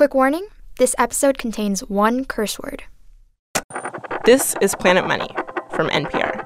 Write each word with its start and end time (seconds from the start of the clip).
Quick 0.00 0.14
warning 0.14 0.46
this 0.78 0.94
episode 0.96 1.36
contains 1.36 1.82
one 1.82 2.24
curse 2.24 2.58
word. 2.58 2.84
This 4.24 4.56
is 4.62 4.74
Planet 4.74 5.06
Money 5.06 5.28
from 5.72 5.90
NPR. 5.90 6.42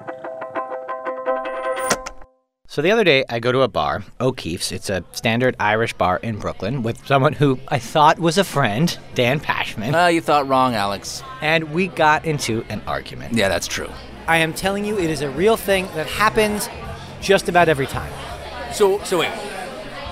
So 2.66 2.82
the 2.82 2.90
other 2.90 3.04
day, 3.04 3.24
I 3.28 3.38
go 3.38 3.52
to 3.52 3.60
a 3.60 3.68
bar, 3.68 4.02
O'Keefe's. 4.20 4.72
It's 4.72 4.90
a 4.90 5.04
standard 5.12 5.54
Irish 5.60 5.92
bar 5.92 6.16
in 6.16 6.36
Brooklyn 6.36 6.82
with 6.82 7.06
someone 7.06 7.32
who 7.32 7.60
I 7.68 7.78
thought 7.78 8.18
was 8.18 8.38
a 8.38 8.42
friend, 8.42 8.98
Dan 9.14 9.38
Pashman. 9.38 9.94
Uh, 9.94 10.08
you 10.08 10.20
thought 10.20 10.48
wrong, 10.48 10.74
Alex. 10.74 11.22
And 11.40 11.72
we 11.72 11.86
got 11.86 12.24
into 12.24 12.64
an 12.70 12.82
argument. 12.88 13.34
Yeah, 13.34 13.48
that's 13.48 13.68
true. 13.68 13.88
I 14.26 14.38
am 14.38 14.52
telling 14.52 14.84
you, 14.84 14.98
it 14.98 15.10
is 15.10 15.20
a 15.20 15.30
real 15.30 15.56
thing 15.56 15.86
that 15.94 16.08
happens 16.08 16.68
just 17.20 17.48
about 17.48 17.68
every 17.68 17.86
time. 17.86 18.12
So, 18.72 18.98
so 19.04 19.20
wait. 19.20 19.30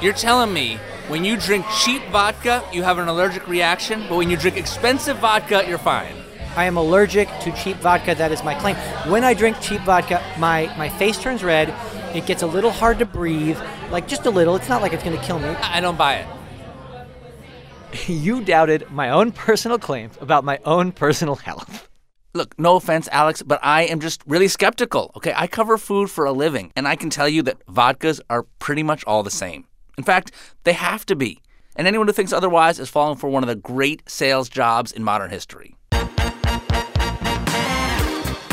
You're 0.00 0.12
telling 0.12 0.54
me 0.54 0.78
when 1.08 1.24
you 1.24 1.36
drink 1.36 1.66
cheap 1.82 2.02
vodka, 2.10 2.62
you 2.72 2.82
have 2.82 2.98
an 2.98 3.08
allergic 3.08 3.48
reaction, 3.48 4.04
but 4.08 4.16
when 4.16 4.30
you 4.30 4.36
drink 4.36 4.56
expensive 4.56 5.18
vodka, 5.18 5.64
you're 5.68 5.78
fine. 5.78 6.14
I 6.54 6.64
am 6.64 6.76
allergic 6.76 7.28
to 7.40 7.52
cheap 7.52 7.76
vodka. 7.78 8.14
That 8.14 8.30
is 8.30 8.44
my 8.44 8.54
claim. 8.54 8.76
When 9.10 9.24
I 9.24 9.34
drink 9.34 9.60
cheap 9.60 9.80
vodka, 9.82 10.22
my, 10.38 10.72
my 10.76 10.88
face 10.88 11.18
turns 11.18 11.42
red. 11.42 11.74
It 12.14 12.26
gets 12.26 12.42
a 12.42 12.46
little 12.46 12.70
hard 12.70 12.98
to 12.98 13.06
breathe, 13.06 13.58
like 13.90 14.06
just 14.06 14.26
a 14.26 14.30
little. 14.30 14.54
It's 14.54 14.68
not 14.68 14.82
like 14.82 14.92
it's 14.92 15.02
going 15.02 15.18
to 15.18 15.24
kill 15.24 15.38
me. 15.38 15.48
I 15.48 15.80
don't 15.80 15.96
buy 15.96 16.16
it. 16.16 16.26
you 18.08 18.44
doubted 18.44 18.90
my 18.90 19.10
own 19.10 19.32
personal 19.32 19.78
claims 19.78 20.16
about 20.20 20.44
my 20.44 20.58
own 20.64 20.92
personal 20.92 21.36
health. 21.36 21.88
Look, 22.34 22.58
no 22.58 22.76
offense, 22.76 23.08
Alex, 23.12 23.42
but 23.42 23.60
I 23.62 23.82
am 23.82 24.00
just 24.00 24.22
really 24.26 24.48
skeptical. 24.48 25.10
Okay, 25.16 25.34
I 25.36 25.46
cover 25.46 25.76
food 25.76 26.10
for 26.10 26.24
a 26.24 26.32
living, 26.32 26.72
and 26.76 26.88
I 26.88 26.96
can 26.96 27.10
tell 27.10 27.28
you 27.28 27.42
that 27.42 27.66
vodkas 27.66 28.20
are 28.30 28.44
pretty 28.58 28.82
much 28.82 29.04
all 29.04 29.22
the 29.22 29.30
same. 29.30 29.66
In 29.98 30.04
fact, 30.04 30.32
they 30.64 30.72
have 30.72 31.04
to 31.06 31.16
be. 31.16 31.40
And 31.76 31.86
anyone 31.86 32.06
who 32.06 32.12
thinks 32.12 32.32
otherwise 32.32 32.78
is 32.78 32.88
falling 32.88 33.18
for 33.18 33.28
one 33.28 33.42
of 33.42 33.48
the 33.48 33.54
great 33.54 34.08
sales 34.08 34.48
jobs 34.48 34.92
in 34.92 35.04
modern 35.04 35.30
history. 35.30 35.76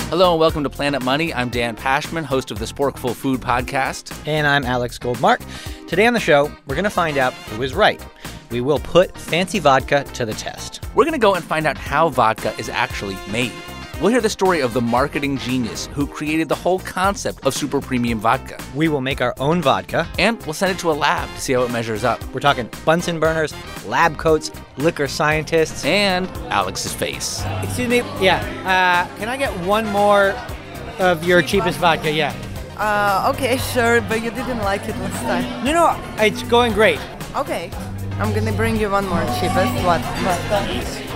Hello 0.09 0.31
and 0.31 0.39
welcome 0.39 0.63
to 0.63 0.69
Planet 0.69 1.03
Money. 1.03 1.33
I'm 1.33 1.49
Dan 1.49 1.75
Pashman, 1.75 2.23
host 2.23 2.49
of 2.49 2.59
the 2.59 2.65
Sporkful 2.65 3.13
Food 3.13 3.41
Podcast. 3.41 4.27
And 4.27 4.47
I'm 4.47 4.65
Alex 4.65 4.97
Goldmark. 4.97 5.39
Today 5.87 6.07
on 6.07 6.13
the 6.13 6.19
show, 6.19 6.51
we're 6.65 6.75
going 6.75 6.83
to 6.83 6.89
find 6.89 7.17
out 7.17 7.33
who 7.33 7.61
is 7.61 7.73
right. 7.75 8.03
We 8.49 8.59
will 8.59 8.79
put 8.79 9.15
fancy 9.15 9.59
vodka 9.59 10.05
to 10.15 10.25
the 10.25 10.33
test. 10.33 10.83
We're 10.95 11.03
going 11.03 11.13
to 11.13 11.19
go 11.19 11.35
and 11.35 11.43
find 11.43 11.67
out 11.67 11.77
how 11.77 12.09
vodka 12.09 12.55
is 12.57 12.69
actually 12.69 13.17
made. 13.31 13.53
We'll 14.01 14.11
hear 14.11 14.21
the 14.21 14.29
story 14.29 14.61
of 14.61 14.71
the 14.71 14.79
marketing 14.79 15.37
genius 15.37 15.87
who 15.87 16.07
created 16.07 16.47
the 16.47 16.55
whole 16.55 16.79
concept 16.79 17.45
of 17.45 17.53
super 17.53 17.81
premium 17.81 18.17
vodka. 18.19 18.57
We 18.73 18.87
will 18.87 19.01
make 19.01 19.19
our 19.19 19.33
own 19.39 19.61
vodka. 19.61 20.07
And 20.17 20.41
we'll 20.43 20.53
send 20.53 20.71
it 20.71 20.79
to 20.79 20.91
a 20.91 20.93
lab 20.93 21.27
to 21.27 21.41
see 21.41 21.51
how 21.51 21.63
it 21.63 21.71
measures 21.71 22.05
up. 22.05 22.23
We're 22.33 22.39
talking 22.39 22.69
Bunsen 22.85 23.19
burners, 23.19 23.53
lab 23.85 24.17
coats, 24.17 24.51
liquor 24.77 25.09
scientists, 25.09 25.83
and 25.83 26.29
Alex's 26.49 26.93
face. 26.93 27.43
Excuse 27.61 27.89
me. 27.89 27.97
Yeah. 28.21 28.39
Uh, 28.63 29.17
can 29.17 29.27
I 29.27 29.35
get 29.35 29.51
one 29.65 29.85
more 29.87 30.33
of 30.99 31.25
your 31.25 31.41
cheapest 31.41 31.77
vodka? 31.79 32.09
Yeah. 32.09 32.33
Uh, 32.77 33.33
okay, 33.35 33.57
sure, 33.57 33.99
but 33.99 34.23
you 34.23 34.31
didn't 34.31 34.59
like 34.59 34.87
it 34.87 34.95
last 34.99 35.21
time. 35.23 35.65
No, 35.65 35.73
no, 35.73 36.23
it's 36.23 36.43
going 36.43 36.71
great. 36.71 37.01
Okay, 37.35 37.69
I'm 38.13 38.33
gonna 38.33 38.53
bring 38.53 38.77
you 38.77 38.89
one 38.89 39.05
more 39.09 39.25
cheapest. 39.41 39.73
What? 39.83 39.99
What? 39.99 41.09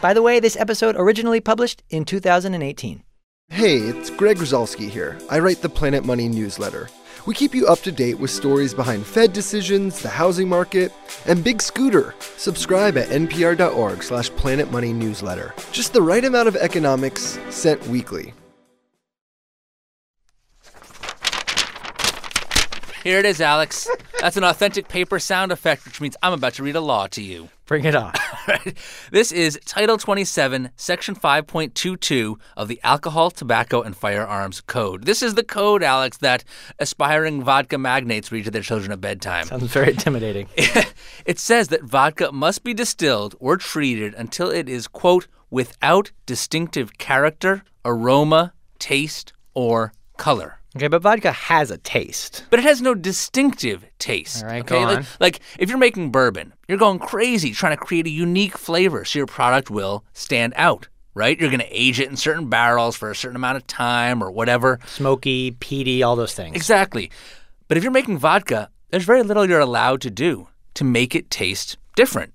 By 0.00 0.14
the 0.14 0.22
way, 0.22 0.40
this 0.40 0.56
episode 0.56 0.96
originally 0.96 1.40
published 1.40 1.82
in 1.90 2.06
2018. 2.06 3.02
Hey, 3.50 3.76
it's 3.76 4.08
Greg 4.08 4.38
Rosalsky 4.38 4.88
here. 4.88 5.18
I 5.28 5.40
write 5.40 5.60
the 5.60 5.68
Planet 5.68 6.06
Money 6.06 6.26
newsletter. 6.26 6.88
We 7.26 7.34
keep 7.34 7.54
you 7.54 7.66
up 7.66 7.80
to 7.80 7.92
date 7.92 8.18
with 8.18 8.30
stories 8.30 8.72
behind 8.72 9.04
Fed 9.04 9.34
decisions, 9.34 10.00
the 10.00 10.08
housing 10.08 10.48
market, 10.48 10.90
and 11.26 11.44
Big 11.44 11.60
Scooter. 11.60 12.14
Subscribe 12.38 12.96
at 12.96 13.08
npr.org 13.08 14.02
slash 14.02 14.30
planetmoneynewsletter. 14.30 15.70
Just 15.70 15.92
the 15.92 16.00
right 16.00 16.24
amount 16.24 16.48
of 16.48 16.56
economics 16.56 17.38
sent 17.50 17.86
weekly. 17.88 18.32
Here 23.02 23.18
it 23.18 23.24
is, 23.24 23.40
Alex. 23.40 23.88
That's 24.20 24.36
an 24.36 24.44
authentic 24.44 24.86
paper 24.86 25.18
sound 25.18 25.52
effect, 25.52 25.86
which 25.86 26.02
means 26.02 26.18
I'm 26.22 26.34
about 26.34 26.52
to 26.54 26.62
read 26.62 26.76
a 26.76 26.82
law 26.82 27.06
to 27.08 27.22
you. 27.22 27.48
Bring 27.64 27.84
it 27.84 27.94
on. 27.94 28.12
this 29.10 29.32
is 29.32 29.58
Title 29.64 29.96
27, 29.96 30.70
Section 30.76 31.14
5.22 31.14 32.36
of 32.58 32.68
the 32.68 32.78
Alcohol, 32.82 33.30
Tobacco, 33.30 33.80
and 33.80 33.96
Firearms 33.96 34.60
Code. 34.60 35.04
This 35.04 35.22
is 35.22 35.34
the 35.34 35.42
code, 35.42 35.82
Alex, 35.82 36.18
that 36.18 36.44
aspiring 36.78 37.42
vodka 37.42 37.78
magnates 37.78 38.30
read 38.30 38.44
to 38.44 38.50
their 38.50 38.60
children 38.60 38.92
at 38.92 39.00
bedtime. 39.00 39.46
Sounds 39.46 39.72
very 39.72 39.92
intimidating. 39.92 40.48
it 41.24 41.38
says 41.38 41.68
that 41.68 41.84
vodka 41.84 42.32
must 42.32 42.62
be 42.64 42.74
distilled 42.74 43.34
or 43.40 43.56
treated 43.56 44.12
until 44.14 44.50
it 44.50 44.68
is, 44.68 44.86
quote, 44.86 45.26
without 45.48 46.12
distinctive 46.26 46.98
character, 46.98 47.62
aroma, 47.82 48.52
taste, 48.78 49.32
or 49.54 49.94
color. 50.18 50.59
Okay, 50.76 50.88
but 50.88 51.02
vodka 51.02 51.32
has 51.32 51.70
a 51.70 51.78
taste. 51.78 52.44
But 52.50 52.60
it 52.60 52.62
has 52.62 52.80
no 52.80 52.94
distinctive 52.94 53.84
taste. 53.98 54.42
All 54.42 54.48
right, 54.50 54.60
okay? 54.60 54.68
go 54.68 54.78
on. 54.78 54.94
Like, 54.94 55.06
like 55.20 55.40
if 55.58 55.68
you're 55.68 55.78
making 55.78 56.10
bourbon, 56.10 56.52
you're 56.68 56.78
going 56.78 57.00
crazy 57.00 57.52
trying 57.52 57.76
to 57.76 57.82
create 57.82 58.06
a 58.06 58.10
unique 58.10 58.56
flavor 58.56 59.04
so 59.04 59.18
your 59.18 59.26
product 59.26 59.68
will 59.70 60.04
stand 60.12 60.52
out, 60.56 60.88
right? 61.14 61.38
You're 61.38 61.50
going 61.50 61.60
to 61.60 61.76
age 61.76 61.98
it 61.98 62.08
in 62.08 62.16
certain 62.16 62.48
barrels 62.48 62.96
for 62.96 63.10
a 63.10 63.16
certain 63.16 63.36
amount 63.36 63.56
of 63.56 63.66
time 63.66 64.22
or 64.22 64.30
whatever. 64.30 64.78
Smoky, 64.86 65.52
peaty, 65.52 66.04
all 66.04 66.14
those 66.14 66.34
things. 66.34 66.54
Exactly. 66.54 67.10
But 67.66 67.76
if 67.76 67.82
you're 67.82 67.92
making 67.92 68.18
vodka, 68.18 68.70
there's 68.90 69.04
very 69.04 69.24
little 69.24 69.48
you're 69.48 69.60
allowed 69.60 70.00
to 70.02 70.10
do 70.10 70.48
to 70.74 70.84
make 70.84 71.16
it 71.16 71.30
taste 71.30 71.78
different. 71.96 72.32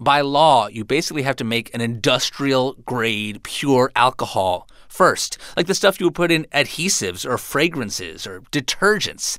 By 0.00 0.20
law, 0.20 0.68
you 0.68 0.84
basically 0.84 1.22
have 1.22 1.36
to 1.36 1.44
make 1.44 1.74
an 1.74 1.80
industrial 1.80 2.74
grade 2.84 3.42
pure 3.42 3.90
alcohol 3.96 4.68
first, 4.88 5.38
like 5.56 5.66
the 5.66 5.74
stuff 5.74 6.00
you 6.00 6.06
would 6.06 6.14
put 6.14 6.30
in 6.30 6.44
adhesives 6.52 7.28
or 7.28 7.38
fragrances 7.38 8.26
or 8.26 8.40
detergents. 8.52 9.38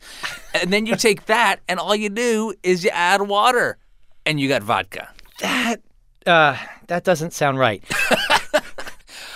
and 0.53 0.71
then 0.71 0.85
you 0.85 0.95
take 1.07 1.25
that, 1.25 1.59
and 1.67 1.79
all 1.79 1.95
you 1.95 2.09
do 2.09 2.53
is 2.63 2.83
you 2.83 2.89
add 2.91 3.21
water, 3.23 3.77
and 4.25 4.39
you 4.39 4.47
got 4.47 4.63
vodka. 4.63 5.09
That 5.39 5.81
uh, 6.25 6.57
that 6.87 7.03
doesn't 7.03 7.33
sound 7.33 7.59
right. 7.59 7.83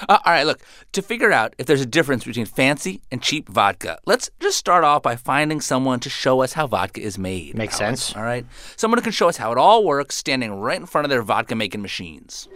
Uh, 0.09 0.17
all 0.25 0.33
right, 0.33 0.45
look, 0.45 0.59
to 0.91 1.01
figure 1.01 1.31
out 1.31 1.55
if 1.57 1.65
there's 1.65 1.81
a 1.81 1.85
difference 1.85 2.25
between 2.25 2.45
fancy 2.45 3.01
and 3.11 3.21
cheap 3.21 3.47
vodka, 3.47 3.97
let's 4.05 4.29
just 4.39 4.57
start 4.57 4.83
off 4.83 5.01
by 5.01 5.15
finding 5.15 5.61
someone 5.61 5.99
to 6.01 6.09
show 6.09 6.41
us 6.41 6.53
how 6.53 6.67
vodka 6.67 7.01
is 7.01 7.17
made. 7.17 7.55
Makes 7.55 7.79
Alex, 7.79 8.01
sense. 8.01 8.17
All 8.17 8.23
right. 8.23 8.45
Someone 8.75 8.97
who 8.97 9.03
can 9.03 9.11
show 9.11 9.29
us 9.29 9.37
how 9.37 9.51
it 9.51 9.57
all 9.57 9.85
works 9.85 10.15
standing 10.15 10.51
right 10.53 10.79
in 10.79 10.85
front 10.85 11.05
of 11.05 11.09
their 11.09 11.21
vodka 11.21 11.55
making 11.55 11.81
machines. 11.81 12.47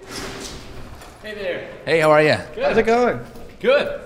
Hey 1.23 1.35
there. 1.35 1.69
Hey, 1.85 1.99
how 1.99 2.11
are 2.11 2.21
you? 2.21 2.35
How's 2.61 2.77
it 2.77 2.85
going? 2.85 3.19
Good. 3.59 3.99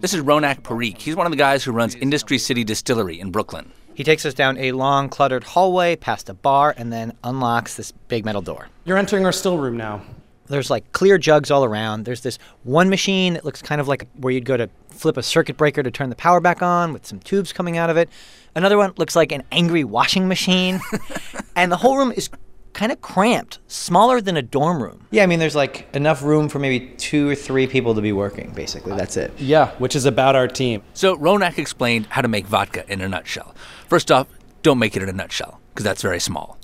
This 0.00 0.14
is 0.14 0.22
Ronak 0.22 0.62
Parikh. 0.62 0.96
He's 0.96 1.14
one 1.14 1.26
of 1.26 1.30
the 1.30 1.36
guys 1.36 1.62
who 1.62 1.72
runs 1.72 1.94
Industry 1.94 2.38
City 2.38 2.64
Distillery 2.64 3.20
in 3.20 3.30
Brooklyn. 3.30 3.70
He 3.94 4.02
takes 4.02 4.24
us 4.24 4.32
down 4.32 4.56
a 4.56 4.72
long, 4.72 5.10
cluttered 5.10 5.44
hallway 5.44 5.94
past 5.96 6.30
a 6.30 6.34
bar 6.34 6.74
and 6.78 6.90
then 6.90 7.12
unlocks 7.22 7.76
this 7.76 7.92
big 8.08 8.24
metal 8.24 8.40
door. 8.40 8.68
You're 8.86 8.96
entering 8.96 9.26
our 9.26 9.32
still 9.32 9.58
room 9.58 9.76
now. 9.76 10.00
There's 10.46 10.70
like 10.70 10.90
clear 10.92 11.18
jugs 11.18 11.50
all 11.50 11.66
around. 11.66 12.06
There's 12.06 12.22
this 12.22 12.38
one 12.62 12.88
machine 12.88 13.34
that 13.34 13.44
looks 13.44 13.60
kind 13.60 13.78
of 13.78 13.88
like 13.88 14.08
where 14.16 14.32
you'd 14.32 14.46
go 14.46 14.56
to 14.56 14.70
flip 14.88 15.18
a 15.18 15.22
circuit 15.22 15.58
breaker 15.58 15.82
to 15.82 15.90
turn 15.90 16.08
the 16.08 16.16
power 16.16 16.40
back 16.40 16.62
on 16.62 16.94
with 16.94 17.04
some 17.04 17.18
tubes 17.18 17.52
coming 17.52 17.76
out 17.76 17.90
of 17.90 17.98
it. 17.98 18.08
Another 18.54 18.78
one 18.78 18.94
looks 18.96 19.14
like 19.14 19.32
an 19.32 19.42
angry 19.52 19.84
washing 19.84 20.28
machine. 20.28 20.80
and 21.56 21.70
the 21.70 21.76
whole 21.76 21.98
room 21.98 22.12
is 22.12 22.30
kind 22.74 22.92
of 22.92 23.00
cramped, 23.00 23.60
smaller 23.68 24.20
than 24.20 24.36
a 24.36 24.42
dorm 24.42 24.82
room. 24.82 25.06
Yeah, 25.10 25.22
I 25.22 25.26
mean, 25.26 25.38
there's 25.38 25.54
like 25.54 25.88
enough 25.94 26.22
room 26.22 26.48
for 26.48 26.58
maybe 26.58 26.88
two 26.96 27.30
or 27.30 27.34
three 27.34 27.66
people 27.66 27.94
to 27.94 28.02
be 28.02 28.12
working, 28.12 28.50
basically. 28.50 28.94
That's 28.96 29.16
it. 29.16 29.32
Yeah, 29.38 29.70
which 29.78 29.96
is 29.96 30.04
about 30.04 30.36
our 30.36 30.48
team. 30.48 30.82
So 30.92 31.16
Ronak 31.16 31.56
explained 31.56 32.06
how 32.10 32.20
to 32.20 32.28
make 32.28 32.46
vodka 32.46 32.84
in 32.92 33.00
a 33.00 33.08
nutshell. 33.08 33.54
First 33.88 34.12
off, 34.12 34.26
don't 34.62 34.78
make 34.78 34.96
it 34.96 35.02
in 35.02 35.08
a 35.08 35.12
nutshell, 35.12 35.60
because 35.70 35.84
that's 35.84 36.02
very 36.02 36.20
small. 36.20 36.58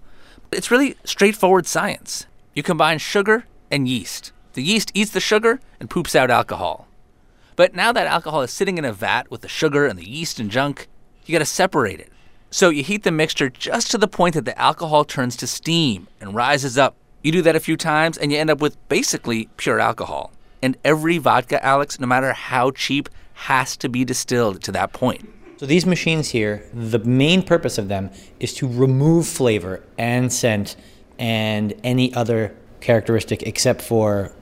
It's 0.53 0.71
really 0.71 0.97
straightforward 1.05 1.67
science. 1.67 2.27
You 2.55 2.63
combine 2.63 2.99
sugar 2.99 3.45
and 3.71 3.89
yeast. 3.89 4.33
The 4.55 4.63
yeast 4.63 4.91
eats 4.95 5.13
the 5.13 5.21
sugar 5.21 5.61
and 5.79 5.89
poops 5.89 6.17
out 6.17 6.31
alcohol. 6.31 6.89
But 7.55 7.75
now 7.75 7.93
that 7.93 8.09
alcohol 8.09 8.43
is 8.43 8.51
sitting 8.51 8.79
in 8.79 8.85
a 8.85 8.93
vat 8.93 9.31
with 9.31 9.43
the 9.43 9.49
sugar 9.49 9.87
and 9.87 9.99
the 9.99 10.09
yeast 10.09 10.41
and 10.41 10.51
junk, 10.51 10.89
you 11.25 11.33
gotta 11.33 11.45
separate 11.45 12.01
it. 12.01 12.11
So 12.52 12.69
you 12.69 12.82
heat 12.82 13.05
the 13.05 13.12
mixture 13.12 13.49
just 13.49 13.93
to 13.93 13.99
the 13.99 14.08
point 14.08 14.35
that 14.35 14.44
the 14.44 14.58
alcohol 14.58 15.05
turns 15.05 15.37
to 15.37 15.47
steam 15.47 16.08
and 16.20 16.35
rises 16.35 16.76
up. 16.76 16.97
You 17.23 17.31
do 17.31 17.43
that 17.43 17.55
a 17.55 17.61
few 17.61 17.76
times 17.76 18.19
and 18.19 18.32
you 18.32 18.38
end 18.38 18.50
up 18.50 18.61
with 18.61 18.76
basically 18.88 19.49
pure 19.56 19.79
alcohol. 19.79 20.32
And 20.61 20.76
every 20.85 21.19
vodka, 21.19 21.64
Alex, 21.64 22.00
no 22.00 22.08
matter 22.08 22.32
how 22.32 22.73
cheap, 22.73 23.08
has 23.35 23.76
to 23.76 23.88
be 23.88 24.05
distilled 24.05 24.64
to 24.64 24.73
that 24.73 24.93
point. 24.93 25.32
So 25.58 25.67
these 25.67 25.87
machines 25.87 26.31
here, 26.31 26.69
the 26.75 26.99
main 26.99 27.44
purpose 27.44 27.79
of 27.79 27.87
them 27.87 28.11
is 28.41 28.53
to 28.55 28.67
remove 28.67 29.29
flavor 29.29 29.85
and 29.96 30.32
scent 30.32 30.75
and 31.20 31.73
any 31.85 32.12
other 32.14 32.56
characteristic 32.81 33.44
except 33.44 33.81
for 33.81 34.32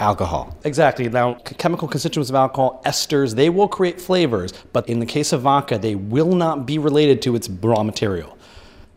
alcohol. 0.00 0.56
Exactly. 0.64 1.08
Now, 1.08 1.38
c- 1.46 1.54
chemical 1.56 1.86
constituents 1.86 2.30
of 2.30 2.36
alcohol, 2.36 2.82
esters, 2.84 3.34
they 3.34 3.50
will 3.50 3.68
create 3.68 4.00
flavors, 4.00 4.52
but 4.72 4.88
in 4.88 4.98
the 4.98 5.06
case 5.06 5.32
of 5.32 5.42
vodka, 5.42 5.78
they 5.78 5.94
will 5.94 6.34
not 6.34 6.66
be 6.66 6.78
related 6.78 7.22
to 7.22 7.36
its 7.36 7.48
raw 7.48 7.82
material. 7.82 8.36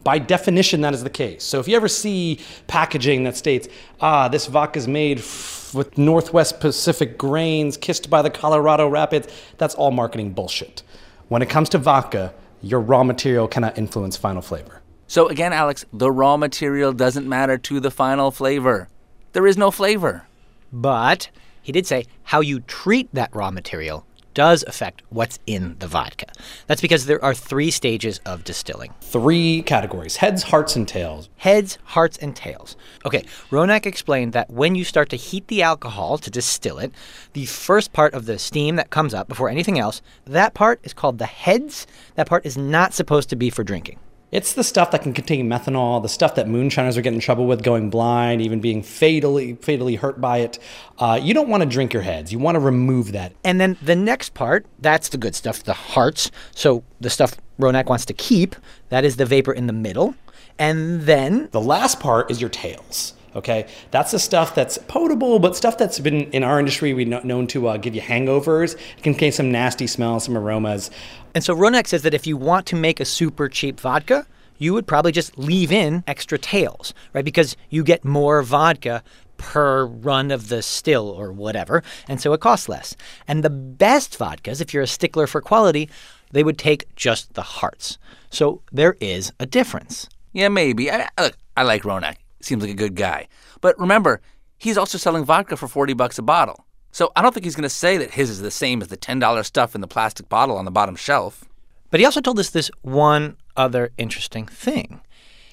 By 0.04 0.20
definition, 0.20 0.82
that 0.82 0.94
is 0.94 1.04
the 1.04 1.10
case. 1.10 1.44
So 1.44 1.60
if 1.60 1.68
you 1.68 1.76
ever 1.76 1.88
see 1.88 2.40
packaging 2.68 3.24
that 3.24 3.38
states, 3.38 3.68
ah, 4.02 4.28
this 4.28 4.48
vodka 4.48 4.80
is 4.80 4.88
made 4.88 5.20
f- 5.20 5.72
with 5.74 5.98
Northwest 5.98 6.60
Pacific 6.60 7.18
grains, 7.18 7.78
kissed 7.78 8.10
by 8.10 8.22
the 8.22 8.30
Colorado 8.30 8.88
Rapids, 8.88 9.28
that's 9.58 9.76
all 9.76 9.92
marketing 9.92 10.34
bullshit. 10.34 10.84
When 11.30 11.42
it 11.42 11.50
comes 11.50 11.70
to 11.70 11.78
vodka, 11.78 12.34
your 12.62 12.80
raw 12.80 13.04
material 13.04 13.48
cannot 13.48 13.78
influence 13.78 14.18
final 14.18 14.42
flavor. 14.42 14.82
So 15.08 15.28
again, 15.28 15.54
Alex, 15.54 15.86
the 15.94 16.12
raw 16.12 16.38
material 16.38 16.92
doesn't 16.92 17.28
matter 17.28 17.58
to 17.58 17.80
the 17.80 17.92
final 17.92 18.32
flavor. 18.32 18.90
There 19.34 19.48
is 19.48 19.58
no 19.58 19.72
flavor. 19.72 20.26
But 20.74 21.30
he 21.62 21.72
did 21.72 21.88
say 21.88 22.06
how 22.24 22.42
you 22.42 22.60
treat 22.62 23.08
that 23.14 23.34
raw 23.34 23.52
material 23.52 24.06
does 24.34 24.64
affect 24.68 25.04
what's 25.10 25.38
in 25.46 25.76
the 25.78 25.88
vodka. 25.88 26.26
That's 26.66 26.82
because 26.82 27.06
there 27.06 27.24
are 27.24 27.36
three 27.36 27.70
stages 27.70 28.20
of 28.26 28.44
distilling 28.44 28.92
Three 29.02 29.62
categories 29.62 30.16
heads, 30.16 30.42
hearts, 30.42 30.76
and 30.76 30.88
tails. 30.88 31.30
heads, 31.38 31.78
hearts, 31.84 32.18
and 32.18 32.36
tails. 32.36 32.76
Okay, 33.06 33.24
Ronak 33.52 33.86
explained 33.86 34.34
that 34.34 34.50
when 34.50 34.74
you 34.74 34.84
start 34.84 35.10
to 35.10 35.16
heat 35.16 35.48
the 35.48 35.62
alcohol 35.62 36.18
to 36.18 36.32
distill 36.32 36.80
it, 36.80 36.92
the 37.34 37.46
first 37.46 37.94
part 37.94 38.16
of 38.16 38.26
the 38.26 38.40
steam 38.40 38.76
that 38.78 38.90
comes 38.90 39.14
up 39.14 39.28
before 39.28 39.50
anything 39.50 39.78
else, 39.78 40.02
that 40.26 40.56
part 40.56 40.80
is 40.84 40.94
called 40.94 41.20
the 41.20 41.28
heads. 41.28 41.86
That 42.16 42.28
part 42.28 42.44
is 42.46 42.58
not 42.58 42.94
supposed 42.94 43.30
to 43.30 43.36
be 43.36 43.52
for 43.52 43.64
drinking. 43.64 44.00
It's 44.34 44.54
the 44.54 44.64
stuff 44.64 44.90
that 44.90 45.04
can 45.04 45.14
contain 45.14 45.48
methanol, 45.48 46.02
the 46.02 46.10
stuff 46.10 46.34
that 46.36 46.48
moonshiners 46.48 46.98
are 46.98 47.02
getting 47.02 47.18
in 47.18 47.22
trouble 47.22 47.46
with, 47.46 47.62
going 47.62 47.92
blind, 47.92 48.42
even 48.42 48.60
being 48.62 48.82
fatally 48.82 49.54
fatally 49.62 49.94
hurt 49.94 50.20
by 50.20 50.40
it. 50.40 50.58
Uh, 50.98 51.20
you 51.22 51.36
don't 51.36 51.50
want 51.50 51.62
to 51.62 51.70
drink 51.70 51.94
your 51.94 52.02
heads. 52.02 52.34
You 52.34 52.40
want 52.40 52.56
to 52.56 52.60
remove 52.60 53.12
that. 53.12 53.34
And 53.44 53.62
then 53.62 53.78
the 53.80 53.96
next 53.96 54.34
part, 54.34 54.66
that's 54.80 55.10
the 55.10 55.20
good 55.20 55.36
stuff, 55.36 55.64
the 55.64 55.74
hearts. 55.74 56.32
So 56.56 56.84
the 57.00 57.12
stuff 57.12 57.36
Ronak 57.60 57.86
wants 57.86 58.06
to 58.06 58.14
keep, 58.14 58.56
that 58.90 59.06
is 59.06 59.18
the 59.18 59.26
vapor 59.28 59.54
in 59.54 59.68
the 59.68 59.74
middle. 59.74 60.16
And 60.58 61.04
then 61.04 61.50
The 61.52 61.62
last 61.62 62.00
part 62.00 62.32
is 62.32 62.42
your 62.42 62.50
tails. 62.50 63.14
Okay, 63.36 63.68
that's 63.90 64.12
the 64.12 64.20
stuff 64.20 64.54
that's 64.54 64.78
potable, 64.78 65.40
but 65.40 65.56
stuff 65.56 65.78
that's 65.78 66.00
been 66.00 66.30
in 66.32 66.44
our 66.44 66.60
industry 66.60 66.94
we 66.94 67.06
know, 67.06 67.20
known 67.24 67.48
to 67.48 67.68
uh, 67.68 67.78
give 67.78 67.96
you 67.96 68.02
hangovers. 68.02 68.76
It 68.76 69.02
can 69.04 69.14
contain 69.14 69.32
some 69.32 69.52
nasty 69.52 69.88
smells, 69.88 70.26
some 70.26 70.38
aromas. 70.38 70.92
And 71.34 71.44
so 71.44 71.56
Ronex 71.56 71.88
says 71.88 72.04
that 72.04 72.14
if 72.14 72.28
you 72.28 72.38
want 72.38 72.68
to 72.68 72.76
make 72.76 73.00
a 73.00 73.06
super 73.06 73.50
cheap 73.50 73.80
vodka, 73.80 74.28
you 74.60 74.72
would 74.74 74.86
probably 74.86 75.12
just 75.12 75.36
leave 75.38 75.72
in 75.72 76.04
extra 76.06 76.38
tails, 76.38 76.94
right? 77.14 77.26
Because 77.26 77.58
you 77.72 77.84
get 77.84 78.06
more 78.06 78.44
vodka 78.44 79.04
per 79.38 79.86
run 79.88 80.30
of 80.30 80.50
the 80.50 80.62
still 80.62 81.10
or 81.10 81.32
whatever, 81.32 81.84
and 82.08 82.22
so 82.22 82.34
it 82.34 82.40
costs 82.40 82.70
less. 82.70 82.96
And 83.28 83.44
the 83.44 83.50
best 83.50 84.18
vodkas, 84.18 84.62
if 84.62 84.74
you're 84.74 84.84
a 84.84 84.88
stickler 84.88 85.26
for 85.26 85.42
quality, 85.42 85.90
they 86.32 86.44
would 86.44 86.58
take 86.60 86.86
just 86.96 87.34
the 87.34 87.42
hearts. 87.42 87.98
So 88.30 88.62
there 88.72 88.96
is 89.02 89.34
a 89.40 89.46
difference. 89.48 90.08
Yeah, 90.34 90.50
maybe. 90.50 90.92
I, 90.92 91.10
I- 91.18 91.24
look, 91.24 91.38
I 91.58 91.64
like 91.64 91.82
Ronak. 91.84 92.16
Seems 92.44 92.62
like 92.62 92.72
a 92.72 92.76
good 92.76 92.96
guy. 92.96 93.28
But 93.62 93.80
remember, 93.80 94.22
he's 94.58 94.78
also 94.78 94.98
selling 94.98 95.26
vodka 95.26 95.58
for 95.58 95.68
40 95.68 95.94
bucks 95.94 96.18
a 96.18 96.22
bottle. 96.22 96.66
So 96.92 97.12
I 97.16 97.22
don't 97.22 97.34
think 97.34 97.44
he's 97.44 97.56
going 97.56 97.64
to 97.64 97.70
say 97.70 97.98
that 97.98 98.12
his 98.12 98.30
is 98.30 98.42
the 98.42 98.52
same 98.52 98.82
as 98.82 98.90
the 98.90 98.98
$10 98.98 99.46
stuff 99.46 99.74
in 99.74 99.82
the 99.82 99.88
plastic 99.88 100.30
bottle 100.30 100.58
on 100.58 100.66
the 100.66 100.72
bottom 100.72 100.96
shelf. 100.96 101.46
But 101.90 102.00
he 102.00 102.06
also 102.06 102.22
told 102.22 102.40
us 102.40 102.50
this 102.50 102.70
one 102.82 103.38
other 103.56 103.92
interesting 103.98 104.46
thing. 104.46 105.02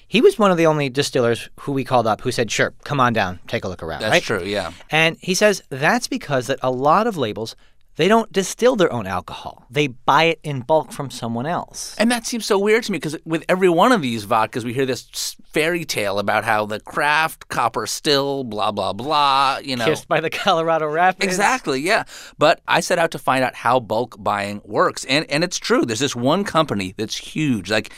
He 0.07 0.21
was 0.21 0.37
one 0.37 0.51
of 0.51 0.57
the 0.57 0.65
only 0.65 0.89
distillers 0.89 1.49
who 1.61 1.71
we 1.71 1.85
called 1.85 2.05
up 2.05 2.19
who 2.19 2.33
said, 2.33 2.51
"Sure, 2.51 2.73
come 2.83 2.99
on 2.99 3.13
down, 3.13 3.39
take 3.47 3.63
a 3.63 3.69
look 3.69 3.81
around." 3.81 4.01
That's 4.01 4.11
right? 4.11 4.21
true, 4.21 4.43
yeah. 4.43 4.73
And 4.89 5.17
he 5.21 5.33
says 5.33 5.63
that's 5.69 6.09
because 6.09 6.47
that 6.47 6.59
a 6.61 6.69
lot 6.69 7.07
of 7.07 7.15
labels 7.15 7.55
they 7.97 8.07
don't 8.07 8.31
distill 8.31 8.75
their 8.75 8.91
own 8.91 9.05
alcohol. 9.05 9.65
They 9.69 9.87
buy 9.87 10.23
it 10.23 10.39
in 10.43 10.61
bulk 10.61 10.91
from 10.91 11.09
someone 11.09 11.45
else. 11.45 11.95
And 11.97 12.09
that 12.11 12.25
seems 12.25 12.45
so 12.45 12.57
weird 12.57 12.83
to 12.83 12.91
me 12.91 12.97
because 12.97 13.17
with 13.25 13.43
every 13.49 13.69
one 13.69 13.91
of 13.91 14.01
these 14.01 14.25
vodkas, 14.25 14.63
we 14.63 14.73
hear 14.73 14.85
this 14.85 15.35
fairy 15.51 15.83
tale 15.83 16.17
about 16.17 16.45
how 16.45 16.65
the 16.65 16.79
craft, 16.79 17.49
copper 17.49 17.85
still, 17.85 18.43
blah, 18.43 18.71
blah, 18.71 18.93
blah, 18.93 19.59
you 19.61 19.75
know. 19.75 19.85
Kissed 19.85 20.07
by 20.07 20.21
the 20.21 20.29
Colorado 20.29 20.87
Rapids. 20.87 21.25
Exactly, 21.25 21.81
yeah. 21.81 22.03
But 22.37 22.61
I 22.67 22.79
set 22.79 22.97
out 22.97 23.11
to 23.11 23.19
find 23.19 23.43
out 23.43 23.55
how 23.55 23.79
bulk 23.79 24.15
buying 24.19 24.61
works. 24.63 25.05
And 25.05 25.29
and 25.29 25.43
it's 25.43 25.59
true. 25.59 25.85
There's 25.85 25.99
this 25.99 26.15
one 26.15 26.43
company 26.43 26.93
that's 26.97 27.17
huge. 27.17 27.69
Like 27.69 27.91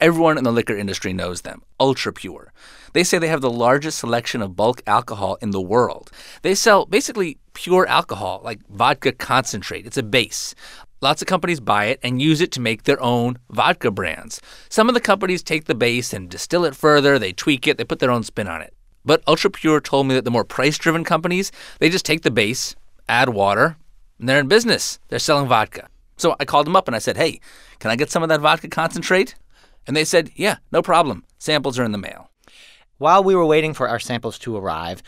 everyone 0.00 0.38
in 0.38 0.44
the 0.44 0.52
liquor 0.52 0.76
industry 0.76 1.12
knows 1.12 1.42
them. 1.42 1.62
Ultra 1.78 2.12
Pure. 2.12 2.52
They 2.92 3.04
say 3.04 3.18
they 3.18 3.28
have 3.28 3.40
the 3.40 3.50
largest 3.50 3.98
selection 3.98 4.42
of 4.42 4.56
bulk 4.56 4.82
alcohol 4.86 5.38
in 5.40 5.50
the 5.50 5.60
world. 5.60 6.10
They 6.42 6.54
sell 6.54 6.86
basically 6.86 7.38
pure 7.60 7.86
alcohol, 7.86 8.40
like 8.42 8.66
vodka 8.70 9.12
concentrate. 9.12 9.84
It's 9.84 9.98
a 9.98 10.02
base. 10.02 10.54
Lots 11.02 11.20
of 11.20 11.28
companies 11.28 11.60
buy 11.60 11.86
it 11.86 12.00
and 12.02 12.20
use 12.20 12.40
it 12.40 12.52
to 12.52 12.60
make 12.60 12.84
their 12.84 13.00
own 13.02 13.36
vodka 13.50 13.90
brands. 13.90 14.40
Some 14.70 14.88
of 14.88 14.94
the 14.94 15.00
companies 15.00 15.42
take 15.42 15.66
the 15.66 15.74
base 15.74 16.14
and 16.14 16.30
distill 16.30 16.64
it 16.64 16.74
further, 16.74 17.18
they 17.18 17.32
tweak 17.32 17.66
it, 17.66 17.76
they 17.76 17.84
put 17.84 17.98
their 17.98 18.10
own 18.10 18.22
spin 18.22 18.48
on 18.48 18.62
it. 18.62 18.72
But 19.04 19.22
Ultra 19.26 19.50
Pure 19.50 19.82
told 19.82 20.06
me 20.06 20.14
that 20.14 20.24
the 20.24 20.30
more 20.30 20.44
price 20.44 20.78
driven 20.78 21.04
companies, 21.04 21.52
they 21.80 21.90
just 21.90 22.06
take 22.06 22.22
the 22.22 22.30
base, 22.30 22.76
add 23.10 23.28
water, 23.28 23.76
and 24.18 24.26
they're 24.26 24.40
in 24.40 24.48
business. 24.48 24.98
They're 25.08 25.18
selling 25.18 25.46
vodka. 25.46 25.88
So 26.16 26.36
I 26.40 26.46
called 26.46 26.66
them 26.66 26.76
up 26.76 26.88
and 26.88 26.96
I 26.96 26.98
said, 26.98 27.18
hey, 27.18 27.40
can 27.78 27.90
I 27.90 27.96
get 27.96 28.10
some 28.10 28.22
of 28.22 28.30
that 28.30 28.40
vodka 28.40 28.68
concentrate? 28.68 29.34
And 29.86 29.94
they 29.94 30.04
said, 30.04 30.30
yeah, 30.34 30.56
no 30.72 30.80
problem. 30.80 31.24
Samples 31.38 31.78
are 31.78 31.84
in 31.84 31.92
the 31.92 31.98
mail. 31.98 32.30
While 32.96 33.22
we 33.22 33.34
were 33.34 33.46
waiting 33.46 33.74
for 33.74 33.86
our 33.86 34.00
samples 34.00 34.38
to 34.40 34.56
arrive, 34.56 35.02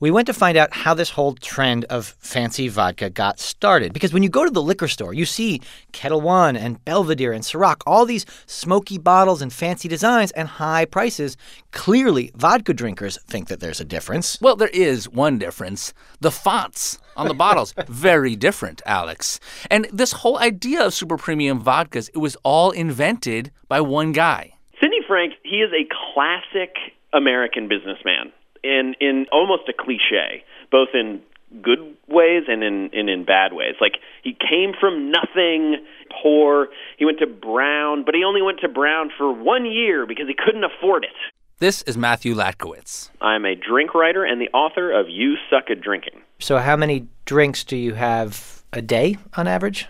we 0.00 0.10
went 0.10 0.26
to 0.26 0.32
find 0.32 0.56
out 0.56 0.72
how 0.72 0.94
this 0.94 1.10
whole 1.10 1.34
trend 1.34 1.84
of 1.86 2.14
fancy 2.20 2.68
vodka 2.68 3.10
got 3.10 3.40
started. 3.40 3.92
Because 3.92 4.12
when 4.12 4.22
you 4.22 4.28
go 4.28 4.44
to 4.44 4.50
the 4.50 4.62
liquor 4.62 4.86
store, 4.86 5.12
you 5.12 5.24
see 5.24 5.60
Ketel 5.92 6.20
One 6.20 6.56
and 6.56 6.84
Belvedere 6.84 7.32
and 7.32 7.42
Ciroc, 7.42 7.82
all 7.84 8.06
these 8.06 8.24
smoky 8.46 8.98
bottles 8.98 9.42
and 9.42 9.52
fancy 9.52 9.88
designs 9.88 10.30
and 10.32 10.46
high 10.46 10.84
prices. 10.84 11.36
Clearly, 11.72 12.30
vodka 12.36 12.74
drinkers 12.74 13.18
think 13.22 13.48
that 13.48 13.58
there's 13.58 13.80
a 13.80 13.84
difference. 13.84 14.40
Well, 14.40 14.54
there 14.54 14.68
is 14.68 15.08
one 15.08 15.38
difference. 15.38 15.92
The 16.20 16.30
fonts 16.30 16.98
on 17.16 17.26
the 17.26 17.34
bottles, 17.34 17.74
very 17.88 18.36
different, 18.36 18.80
Alex. 18.86 19.40
And 19.68 19.88
this 19.92 20.12
whole 20.12 20.38
idea 20.38 20.86
of 20.86 20.94
super 20.94 21.16
premium 21.16 21.62
vodkas, 21.62 22.08
it 22.14 22.18
was 22.18 22.36
all 22.44 22.70
invented 22.70 23.50
by 23.66 23.80
one 23.80 24.12
guy. 24.12 24.52
Sidney 24.80 25.00
Frank, 25.08 25.34
he 25.42 25.56
is 25.56 25.72
a 25.72 25.88
classic 26.14 26.76
American 27.12 27.66
businessman 27.66 28.32
in 28.68 28.94
in 29.00 29.26
almost 29.32 29.62
a 29.68 29.72
cliche, 29.72 30.44
both 30.70 30.88
in 30.94 31.22
good 31.62 31.96
ways 32.08 32.44
and 32.46 32.62
in, 32.62 32.90
and 32.92 33.08
in 33.08 33.24
bad 33.24 33.52
ways. 33.52 33.74
Like 33.80 33.94
he 34.22 34.32
came 34.32 34.72
from 34.78 35.10
nothing, 35.10 35.76
poor. 36.22 36.68
He 36.98 37.04
went 37.04 37.18
to 37.20 37.26
Brown, 37.26 38.04
but 38.04 38.14
he 38.14 38.24
only 38.24 38.42
went 38.42 38.60
to 38.60 38.68
Brown 38.68 39.10
for 39.16 39.32
one 39.32 39.64
year 39.64 40.06
because 40.06 40.26
he 40.28 40.34
couldn't 40.34 40.64
afford 40.64 41.04
it. 41.04 41.16
This 41.60 41.82
is 41.82 41.96
Matthew 41.96 42.34
Latkiewicz. 42.34 43.10
I'm 43.20 43.44
a 43.44 43.56
drink 43.56 43.94
writer 43.94 44.24
and 44.24 44.40
the 44.40 44.48
author 44.56 44.92
of 44.92 45.08
You 45.08 45.34
Suck 45.50 45.70
at 45.70 45.80
Drinking. 45.80 46.20
So, 46.38 46.58
how 46.58 46.76
many 46.76 47.08
drinks 47.24 47.64
do 47.64 47.76
you 47.76 47.94
have 47.94 48.62
a 48.72 48.80
day 48.80 49.16
on 49.36 49.48
average? 49.48 49.88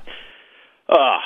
Oh, 0.88 1.18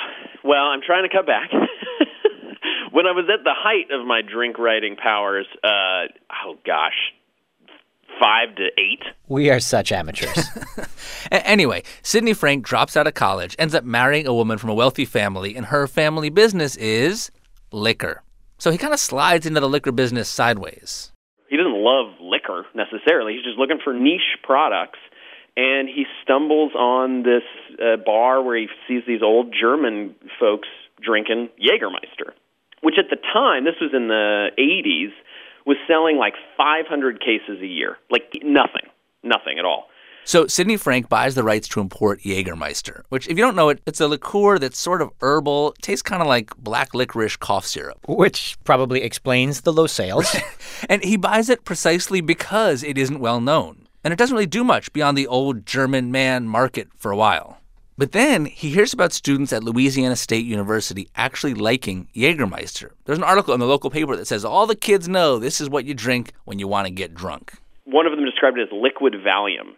well, 0.43 0.65
I'm 0.65 0.81
trying 0.85 1.07
to 1.07 1.15
cut 1.15 1.25
back. 1.25 1.49
when 2.91 3.07
I 3.07 3.11
was 3.11 3.25
at 3.33 3.45
the 3.45 3.55
height 3.55 3.89
of 3.97 4.05
my 4.05 4.21
drink 4.21 4.59
writing 4.59 4.97
powers, 4.97 5.47
uh, 5.63 6.11
oh 6.45 6.57
gosh, 6.65 7.13
five 8.19 8.55
to 8.55 8.67
eight. 8.77 9.03
We 9.27 9.49
are 9.49 9.59
such 9.59 9.91
amateurs. 9.91 10.47
Anyway, 11.31 11.83
Sidney 12.01 12.33
Frank 12.33 12.65
drops 12.65 12.95
out 12.95 13.07
of 13.07 13.13
college, 13.13 13.55
ends 13.57 13.73
up 13.73 13.83
marrying 13.83 14.27
a 14.27 14.33
woman 14.33 14.57
from 14.57 14.69
a 14.69 14.73
wealthy 14.73 15.05
family, 15.05 15.55
and 15.55 15.67
her 15.67 15.87
family 15.87 16.29
business 16.29 16.75
is 16.75 17.31
liquor. 17.71 18.21
So 18.57 18.71
he 18.71 18.77
kind 18.77 18.93
of 18.93 18.99
slides 18.99 19.45
into 19.45 19.59
the 19.59 19.69
liquor 19.69 19.91
business 19.91 20.29
sideways. 20.29 21.11
He 21.49 21.57
doesn't 21.57 21.73
love 21.75 22.13
liquor 22.21 22.65
necessarily. 22.75 23.33
He's 23.33 23.43
just 23.43 23.57
looking 23.57 23.79
for 23.83 23.93
niche 23.93 24.37
products. 24.43 24.99
And 25.55 25.87
he 25.87 26.05
stumbles 26.23 26.73
on 26.73 27.23
this 27.23 27.43
uh, 27.79 27.97
bar 28.03 28.41
where 28.41 28.57
he 28.57 28.67
sees 28.87 29.03
these 29.05 29.21
old 29.21 29.53
German 29.59 30.15
folks 30.39 30.67
drinking 31.01 31.49
Jägermeister, 31.61 32.33
which 32.81 32.95
at 32.97 33.09
the 33.09 33.17
time, 33.17 33.63
this 33.65 33.75
was 33.79 33.91
in 33.93 34.07
the 34.07 34.49
80s, 34.57 35.13
was 35.65 35.77
selling 35.87 36.17
like 36.17 36.33
500 36.57 37.19
cases 37.19 37.61
a 37.61 37.67
year. 37.67 37.97
Like 38.09 38.23
nothing. 38.43 38.89
Nothing 39.23 39.59
at 39.59 39.65
all. 39.65 39.87
So 40.25 40.47
Sidney 40.47 40.77
Frank 40.77 41.09
buys 41.09 41.35
the 41.35 41.43
rights 41.43 41.67
to 41.69 41.81
import 41.81 42.21
Jägermeister, 42.21 43.03
which, 43.09 43.27
if 43.27 43.37
you 43.37 43.43
don't 43.43 43.57
know 43.57 43.67
it, 43.67 43.81
it's 43.85 43.99
a 43.99 44.07
liqueur 44.07 44.57
that's 44.57 44.79
sort 44.79 45.01
of 45.01 45.11
herbal, 45.19 45.75
tastes 45.81 46.01
kind 46.01 46.21
of 46.21 46.29
like 46.29 46.55
black 46.55 46.93
licorice 46.93 47.35
cough 47.35 47.65
syrup. 47.65 47.99
Which 48.07 48.57
probably 48.63 49.01
explains 49.01 49.61
the 49.61 49.73
low 49.73 49.87
sales. 49.87 50.33
And 50.89 51.01
he 51.03 51.15
buys 51.15 51.49
it 51.49 51.63
precisely 51.63 52.19
because 52.19 52.83
it 52.83 52.97
isn't 52.97 53.19
well 53.19 53.39
known. 53.39 53.87
And 54.03 54.11
it 54.11 54.17
doesn't 54.17 54.35
really 54.35 54.45
do 54.45 54.65
much 54.65 54.91
beyond 54.91 55.17
the 55.17 55.27
old 55.27 55.65
German 55.65 56.11
man 56.11 56.45
market 56.47 56.89
for 56.97 57.09
a 57.11 57.15
while. 57.15 57.57
But 57.97 58.11
then 58.11 58.45
he 58.45 58.69
hears 58.69 58.93
about 58.93 59.13
students 59.13 59.53
at 59.53 59.63
Louisiana 59.63 60.15
State 60.15 60.45
University 60.45 61.09
actually 61.15 61.53
liking 61.53 62.07
Jägermeister. 62.15 62.91
There's 63.05 63.19
an 63.19 63.23
article 63.23 63.53
in 63.53 63.59
the 63.59 63.67
local 63.67 63.89
paper 63.89 64.15
that 64.15 64.27
says 64.27 64.43
all 64.43 64.65
the 64.65 64.75
kids 64.75 65.07
know 65.07 65.37
this 65.37 65.61
is 65.61 65.69
what 65.69 65.85
you 65.85 65.93
drink 65.93 66.33
when 66.45 66.59
you 66.59 66.67
want 66.67 66.87
to 66.87 66.91
get 66.91 67.13
drunk. 67.13 67.53
One 67.85 68.05
of 68.07 68.11
them 68.11 68.25
described 68.25 68.57
it 68.57 68.63
as 68.63 68.69
liquid 68.71 69.13
Valium. 69.13 69.75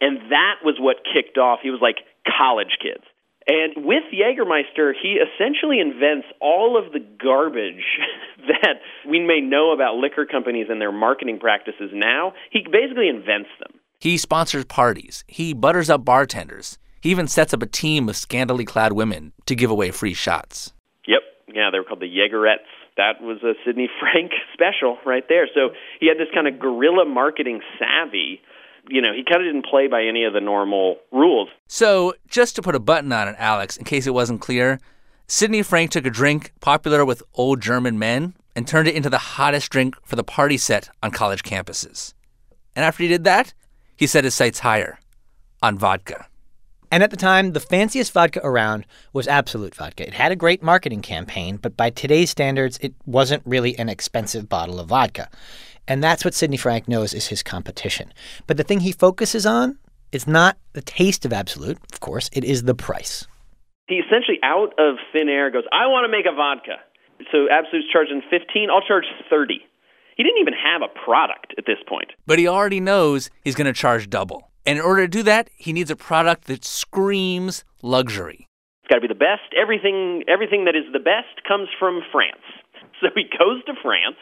And 0.00 0.30
that 0.30 0.56
was 0.64 0.76
what 0.78 0.98
kicked 1.12 1.38
off. 1.38 1.58
He 1.62 1.70
was 1.70 1.80
like 1.82 1.96
college 2.38 2.78
kids. 2.80 3.04
And 3.48 3.86
with 3.86 4.04
Jägermeister, 4.12 4.92
he 5.00 5.16
essentially 5.16 5.80
invents 5.80 6.26
all 6.40 6.76
of 6.78 6.92
the 6.92 7.00
garbage 7.00 7.82
that 8.46 8.76
we 9.08 9.20
may 9.20 9.40
know 9.40 9.72
about 9.72 9.96
liquor 9.96 10.26
companies 10.26 10.66
and 10.68 10.80
their 10.80 10.92
marketing 10.92 11.38
practices 11.40 11.90
now. 11.94 12.34
He 12.52 12.60
basically 12.70 13.08
invents 13.08 13.48
them. 13.58 13.80
He 14.00 14.18
sponsors 14.18 14.66
parties. 14.66 15.24
He 15.26 15.54
butters 15.54 15.88
up 15.90 16.04
bartenders. 16.04 16.78
He 17.00 17.10
even 17.10 17.28
sets 17.28 17.54
up 17.54 17.62
a 17.62 17.66
team 17.66 18.08
of 18.08 18.16
scantily 18.16 18.64
clad 18.64 18.92
women 18.92 19.32
to 19.46 19.54
give 19.54 19.70
away 19.70 19.90
free 19.90 20.14
shots. 20.14 20.72
Yep. 21.06 21.20
Yeah, 21.54 21.70
they 21.70 21.78
were 21.78 21.84
called 21.84 22.00
the 22.00 22.06
Jaegerettes. 22.06 22.68
That 22.96 23.20
was 23.20 23.38
a 23.42 23.54
Sidney 23.64 23.88
Frank 24.00 24.32
special 24.52 24.98
right 25.06 25.24
there. 25.28 25.46
So 25.54 25.70
he 26.00 26.08
had 26.08 26.18
this 26.18 26.28
kind 26.34 26.48
of 26.48 26.58
guerrilla 26.58 27.04
marketing 27.04 27.60
savvy. 27.78 28.40
You 28.88 29.02
know, 29.02 29.12
he 29.12 29.22
kind 29.22 29.46
of 29.46 29.52
didn't 29.52 29.66
play 29.66 29.86
by 29.86 30.02
any 30.04 30.24
of 30.24 30.32
the 30.32 30.40
normal 30.40 30.96
rules. 31.12 31.48
So, 31.66 32.14
just 32.26 32.56
to 32.56 32.62
put 32.62 32.74
a 32.74 32.80
button 32.80 33.12
on 33.12 33.28
it, 33.28 33.36
Alex, 33.38 33.76
in 33.76 33.84
case 33.84 34.06
it 34.06 34.14
wasn't 34.14 34.40
clear, 34.40 34.80
Sidney 35.26 35.62
Frank 35.62 35.90
took 35.90 36.06
a 36.06 36.10
drink 36.10 36.52
popular 36.60 37.04
with 37.04 37.22
old 37.34 37.60
German 37.60 37.98
men 37.98 38.34
and 38.56 38.66
turned 38.66 38.88
it 38.88 38.94
into 38.94 39.10
the 39.10 39.18
hottest 39.18 39.70
drink 39.70 39.94
for 40.04 40.16
the 40.16 40.24
party 40.24 40.56
set 40.56 40.88
on 41.02 41.10
college 41.10 41.42
campuses. 41.42 42.14
And 42.74 42.82
after 42.82 43.02
he 43.02 43.08
did 43.08 43.24
that, 43.24 43.52
he 43.94 44.06
set 44.06 44.24
his 44.24 44.34
sights 44.34 44.60
higher 44.60 44.98
on 45.62 45.76
vodka. 45.76 46.26
And 46.90 47.02
at 47.02 47.10
the 47.10 47.16
time, 47.16 47.52
the 47.52 47.60
fanciest 47.60 48.12
vodka 48.12 48.40
around 48.42 48.86
was 49.12 49.28
Absolut 49.28 49.74
Vodka. 49.74 50.06
It 50.06 50.14
had 50.14 50.32
a 50.32 50.36
great 50.36 50.62
marketing 50.62 51.02
campaign, 51.02 51.56
but 51.56 51.76
by 51.76 51.90
today's 51.90 52.30
standards, 52.30 52.78
it 52.80 52.94
wasn't 53.04 53.42
really 53.44 53.78
an 53.78 53.88
expensive 53.88 54.48
bottle 54.48 54.80
of 54.80 54.88
vodka. 54.88 55.28
And 55.86 56.02
that's 56.02 56.24
what 56.24 56.34
Sidney 56.34 56.56
Frank 56.56 56.88
knows 56.88 57.12
is 57.12 57.26
his 57.26 57.42
competition. 57.42 58.12
But 58.46 58.56
the 58.56 58.64
thing 58.64 58.80
he 58.80 58.92
focuses 58.92 59.44
on 59.44 59.78
is 60.12 60.26
not 60.26 60.56
the 60.72 60.80
taste 60.80 61.26
of 61.26 61.32
Absolut, 61.32 61.78
of 61.92 62.00
course, 62.00 62.30
it 62.32 62.44
is 62.44 62.62
the 62.62 62.74
price. 62.74 63.26
He 63.86 63.96
essentially, 63.96 64.38
out 64.42 64.72
of 64.78 64.96
thin 65.12 65.28
air, 65.28 65.50
goes, 65.50 65.64
I 65.72 65.86
want 65.86 66.04
to 66.04 66.10
make 66.10 66.26
a 66.26 66.34
vodka. 66.34 66.76
So 67.32 67.48
Absolut's 67.50 67.88
charging 67.92 68.22
15, 68.30 68.70
I'll 68.70 68.82
charge 68.82 69.04
30. 69.28 69.60
He 70.16 70.22
didn't 70.22 70.40
even 70.40 70.54
have 70.54 70.82
a 70.82 70.88
product 70.88 71.54
at 71.58 71.64
this 71.66 71.78
point. 71.86 72.12
But 72.26 72.38
he 72.38 72.48
already 72.48 72.80
knows 72.80 73.30
he's 73.44 73.54
going 73.54 73.66
to 73.66 73.72
charge 73.72 74.10
double. 74.10 74.47
And 74.68 74.76
in 74.76 74.84
order 74.84 75.00
to 75.00 75.08
do 75.08 75.22
that, 75.22 75.48
he 75.56 75.72
needs 75.72 75.90
a 75.90 75.96
product 75.96 76.44
that 76.44 76.62
screams 76.62 77.64
luxury. 77.80 78.46
It's 78.82 78.90
got 78.90 78.96
to 78.96 79.00
be 79.00 79.08
the 79.08 79.14
best. 79.14 79.48
Everything, 79.58 80.24
everything 80.28 80.66
that 80.66 80.76
is 80.76 80.84
the 80.92 80.98
best 80.98 81.42
comes 81.48 81.68
from 81.78 82.02
France. 82.12 82.44
So 83.00 83.06
he 83.14 83.22
goes 83.22 83.62
to 83.66 83.74
France 83.80 84.18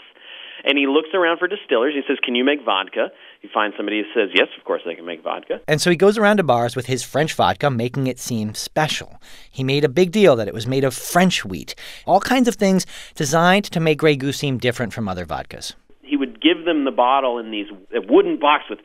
and 0.63 0.77
he 0.77 0.87
looks 0.87 1.09
around 1.15 1.39
for 1.39 1.49
distillers. 1.49 1.95
He 1.95 2.03
says, 2.07 2.19
Can 2.23 2.35
you 2.35 2.45
make 2.45 2.63
vodka? 2.63 3.09
He 3.41 3.49
finds 3.49 3.75
somebody 3.75 4.03
who 4.03 4.21
says, 4.21 4.29
Yes, 4.35 4.49
of 4.59 4.65
course 4.65 4.83
I 4.87 4.95
can 4.95 5.07
make 5.07 5.23
vodka. 5.23 5.61
And 5.67 5.81
so 5.81 5.89
he 5.89 5.97
goes 5.97 6.19
around 6.19 6.37
to 6.37 6.43
bars 6.43 6.77
with 6.77 6.85
his 6.85 7.03
French 7.03 7.33
vodka, 7.33 7.71
making 7.71 8.07
it 8.07 8.19
seem 8.19 8.53
special. 8.53 9.19
He 9.51 9.65
made 9.65 9.83
a 9.83 9.89
big 9.89 10.13
deal 10.13 10.37
that 10.37 10.47
it 10.47 10.53
was 10.53 10.67
made 10.67 10.85
of 10.85 10.93
French 10.93 11.43
wheat, 11.43 11.75
all 12.05 12.21
kinds 12.21 12.49
of 12.49 12.57
things 12.57 12.85
designed 13.15 13.65
to 13.65 13.81
make 13.81 13.99
Grey 13.99 14.15
Goose 14.15 14.37
seem 14.37 14.59
different 14.59 14.93
from 14.93 15.09
other 15.09 15.25
vodkas. 15.25 15.73
He 16.03 16.19
would 16.19 16.43
give 16.43 16.67
them 16.67 16.85
the 16.85 16.91
bottle 16.91 17.39
in 17.39 17.51
these 17.51 17.67
a 17.95 18.01
wooden 18.13 18.39
box 18.39 18.65
with 18.69 18.81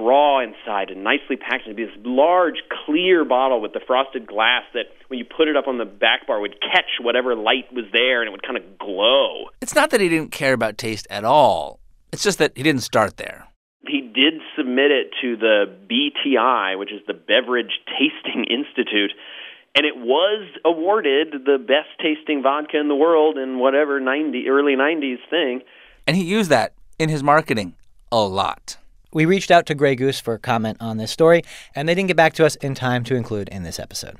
straw 0.00 0.40
inside 0.40 0.90
and 0.90 1.04
nicely 1.04 1.36
packaged. 1.36 1.66
It'd 1.66 1.76
be 1.76 1.84
this 1.84 1.94
large, 2.04 2.62
clear 2.86 3.24
bottle 3.24 3.60
with 3.60 3.72
the 3.72 3.80
frosted 3.86 4.26
glass 4.26 4.62
that, 4.74 4.86
when 5.08 5.18
you 5.18 5.24
put 5.24 5.48
it 5.48 5.56
up 5.56 5.68
on 5.68 5.78
the 5.78 5.84
back 5.84 6.26
bar, 6.26 6.40
would 6.40 6.60
catch 6.60 7.00
whatever 7.00 7.34
light 7.34 7.72
was 7.72 7.84
there 7.92 8.22
and 8.22 8.28
it 8.28 8.32
would 8.32 8.42
kind 8.42 8.56
of 8.56 8.78
glow. 8.78 9.46
It's 9.60 9.74
not 9.74 9.90
that 9.90 10.00
he 10.00 10.08
didn't 10.08 10.32
care 10.32 10.52
about 10.52 10.78
taste 10.78 11.06
at 11.10 11.24
all, 11.24 11.80
it's 12.12 12.22
just 12.22 12.38
that 12.38 12.52
he 12.56 12.62
didn't 12.62 12.82
start 12.82 13.16
there. 13.16 13.46
He 13.86 14.00
did 14.00 14.34
submit 14.56 14.90
it 14.90 15.10
to 15.22 15.36
the 15.36 15.64
BTI, 15.90 16.78
which 16.78 16.92
is 16.92 17.00
the 17.06 17.14
Beverage 17.14 17.80
Tasting 17.86 18.44
Institute, 18.44 19.12
and 19.74 19.86
it 19.86 19.96
was 19.96 20.48
awarded 20.64 21.32
the 21.44 21.58
best 21.58 21.88
tasting 22.02 22.42
vodka 22.42 22.78
in 22.78 22.88
the 22.88 22.94
world 22.94 23.38
in 23.38 23.58
whatever 23.58 24.00
90 24.00 24.48
early 24.48 24.74
90s 24.74 25.18
thing. 25.30 25.62
And 26.06 26.16
he 26.16 26.24
used 26.24 26.50
that 26.50 26.74
in 26.98 27.08
his 27.08 27.22
marketing 27.22 27.74
a 28.12 28.20
lot. 28.20 28.76
We 29.12 29.24
reached 29.24 29.50
out 29.50 29.66
to 29.66 29.74
Grey 29.74 29.96
Goose 29.96 30.20
for 30.20 30.38
comment 30.38 30.76
on 30.80 30.96
this 30.96 31.10
story, 31.10 31.42
and 31.74 31.88
they 31.88 31.94
didn't 31.94 32.08
get 32.08 32.16
back 32.16 32.32
to 32.34 32.46
us 32.46 32.54
in 32.56 32.74
time 32.74 33.02
to 33.04 33.16
include 33.16 33.48
in 33.48 33.64
this 33.64 33.80
episode. 33.80 34.16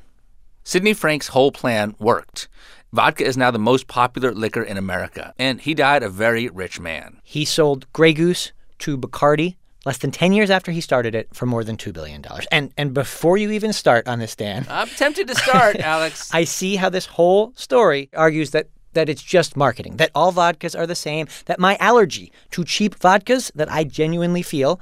Sidney 0.65 0.95
Frank's 0.95 1.29
whole 1.29 1.53
plan 1.53 1.95
worked. 1.99 2.49
Vodka 2.93 3.25
is 3.25 3.37
now 3.37 3.51
the 3.51 3.59
most 3.59 3.87
popular 3.87 4.33
liquor 4.33 4.63
in 4.63 4.77
America, 4.77 5.33
and 5.39 5.61
he 5.61 5.75
died 5.75 6.03
a 6.03 6.09
very 6.09 6.49
rich 6.49 6.81
man. 6.81 7.21
He 7.23 7.45
sold 7.45 7.91
Grey 7.93 8.13
Goose 8.13 8.53
to 8.81 8.99
Bacardi 8.99 9.57
less 9.87 9.99
than 9.99 10.11
10 10.11 10.33
years 10.33 10.51
after 10.51 10.73
he 10.73 10.81
started 10.81 11.15
it 11.15 11.29
for 11.33 11.47
more 11.47 11.65
than 11.65 11.77
$2 11.77 11.93
billion. 11.93 12.25
And, 12.51 12.73
and 12.77 12.93
before 12.93 13.39
you 13.39 13.51
even 13.53 13.73
start 13.73 14.07
on 14.09 14.19
this, 14.19 14.37
Dan, 14.37 14.67
I'm 14.69 14.89
tempted 14.89 15.29
to 15.29 15.35
start, 15.35 15.77
Alex. 15.81 16.33
I 16.35 16.45
see 16.45 16.77
how 16.77 16.91
this 16.91 17.07
whole 17.07 17.53
story 17.55 18.11
argues 18.15 18.51
that 18.51 18.69
that 18.93 19.09
it's 19.09 19.23
just 19.23 19.57
marketing, 19.57 19.97
that 19.97 20.11
all 20.15 20.33
vodkas 20.33 20.79
are 20.79 20.87
the 20.87 20.95
same, 20.95 21.29
that 21.47 21.59
my 21.59 21.77
allergy 21.77 22.33
to 22.51 22.65
cheap 22.65 22.99
vodkas 22.99 23.51
that 23.55 23.71
I 23.71 23.85
genuinely 23.85 24.43
feel 24.43 24.81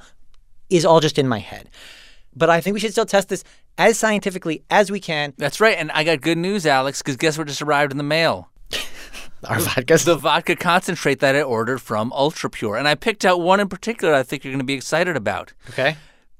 is 0.69 0.85
all 0.85 0.99
just 0.99 1.17
in 1.17 1.27
my 1.27 1.39
head. 1.39 1.69
But 2.35 2.49
I 2.49 2.61
think 2.61 2.73
we 2.73 2.79
should 2.79 2.91
still 2.91 3.05
test 3.05 3.29
this 3.29 3.43
as 3.77 3.97
scientifically 3.97 4.63
as 4.69 4.91
we 4.91 4.99
can. 4.99 5.33
That's 5.37 5.59
right. 5.59 5.77
And 5.77 5.91
I 5.91 6.03
got 6.03 6.21
good 6.21 6.37
news, 6.37 6.65
Alex, 6.65 7.01
because 7.01 7.17
guess 7.17 7.37
what 7.37 7.47
just 7.47 7.61
arrived 7.61 7.91
in 7.91 7.97
the 7.97 8.03
mail? 8.03 8.49
Our 9.45 9.57
vodkas? 9.57 10.05
The 10.05 10.15
vodka 10.15 10.55
concentrate 10.55 11.19
that 11.19 11.35
I 11.35 11.41
ordered 11.41 11.79
from 11.79 12.11
Ultra 12.13 12.49
Pure. 12.49 12.77
And 12.77 12.87
I 12.87 12.95
picked 12.95 13.25
out 13.25 13.39
one 13.41 13.59
in 13.59 13.69
particular 13.69 14.13
I 14.13 14.23
think 14.23 14.43
you're 14.43 14.51
going 14.51 14.59
to 14.59 14.65
be 14.65 14.73
excited 14.73 15.15
about. 15.15 15.53
Okay. 15.69 15.95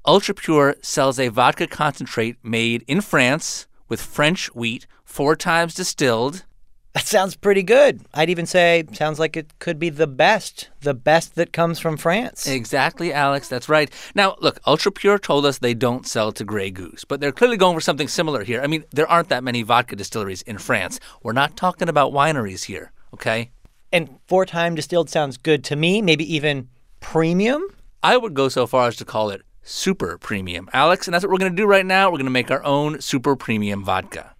Ultra 0.06 0.34
Pure 0.34 0.76
sells 0.82 1.18
a 1.18 1.28
vodka 1.28 1.66
concentrate 1.66 2.36
made 2.42 2.84
in 2.86 3.00
France 3.00 3.66
with 3.88 4.00
French 4.00 4.46
wheat, 4.54 4.86
four 5.04 5.34
times 5.34 5.74
distilled. 5.74 6.44
That 6.92 7.06
sounds 7.06 7.36
pretty 7.36 7.62
good. 7.62 8.00
I'd 8.12 8.30
even 8.30 8.46
say 8.46 8.82
sounds 8.92 9.20
like 9.20 9.36
it 9.36 9.56
could 9.60 9.78
be 9.78 9.90
the 9.90 10.08
best, 10.08 10.70
the 10.80 10.94
best 10.94 11.36
that 11.36 11.52
comes 11.52 11.78
from 11.78 11.96
France. 11.96 12.48
Exactly, 12.48 13.12
Alex. 13.12 13.48
That's 13.48 13.68
right. 13.68 13.88
Now, 14.16 14.36
look, 14.40 14.58
Ultra 14.66 14.90
Pure 14.90 15.20
told 15.20 15.46
us 15.46 15.58
they 15.58 15.74
don't 15.74 16.04
sell 16.04 16.32
to 16.32 16.44
Grey 16.44 16.72
Goose, 16.72 17.04
but 17.04 17.20
they're 17.20 17.30
clearly 17.30 17.56
going 17.56 17.76
for 17.76 17.80
something 17.80 18.08
similar 18.08 18.42
here. 18.42 18.60
I 18.60 18.66
mean, 18.66 18.84
there 18.90 19.08
aren't 19.08 19.28
that 19.28 19.44
many 19.44 19.62
vodka 19.62 19.94
distilleries 19.94 20.42
in 20.42 20.58
France. 20.58 20.98
We're 21.22 21.32
not 21.32 21.56
talking 21.56 21.88
about 21.88 22.12
wineries 22.12 22.64
here, 22.64 22.90
okay? 23.14 23.50
And 23.92 24.18
four 24.26 24.44
time 24.44 24.74
distilled 24.74 25.10
sounds 25.10 25.36
good 25.36 25.62
to 25.64 25.76
me, 25.76 26.02
maybe 26.02 26.34
even 26.34 26.68
premium. 26.98 27.62
I 28.02 28.16
would 28.16 28.34
go 28.34 28.48
so 28.48 28.66
far 28.66 28.88
as 28.88 28.96
to 28.96 29.04
call 29.04 29.30
it 29.30 29.42
super 29.62 30.18
premium, 30.18 30.68
Alex, 30.72 31.06
and 31.06 31.14
that's 31.14 31.22
what 31.22 31.30
we're 31.30 31.38
going 31.38 31.52
to 31.52 31.56
do 31.56 31.66
right 31.66 31.86
now. 31.86 32.08
We're 32.08 32.18
going 32.18 32.24
to 32.24 32.30
make 32.30 32.50
our 32.50 32.64
own 32.64 33.00
super 33.00 33.36
premium 33.36 33.84
vodka. 33.84 34.34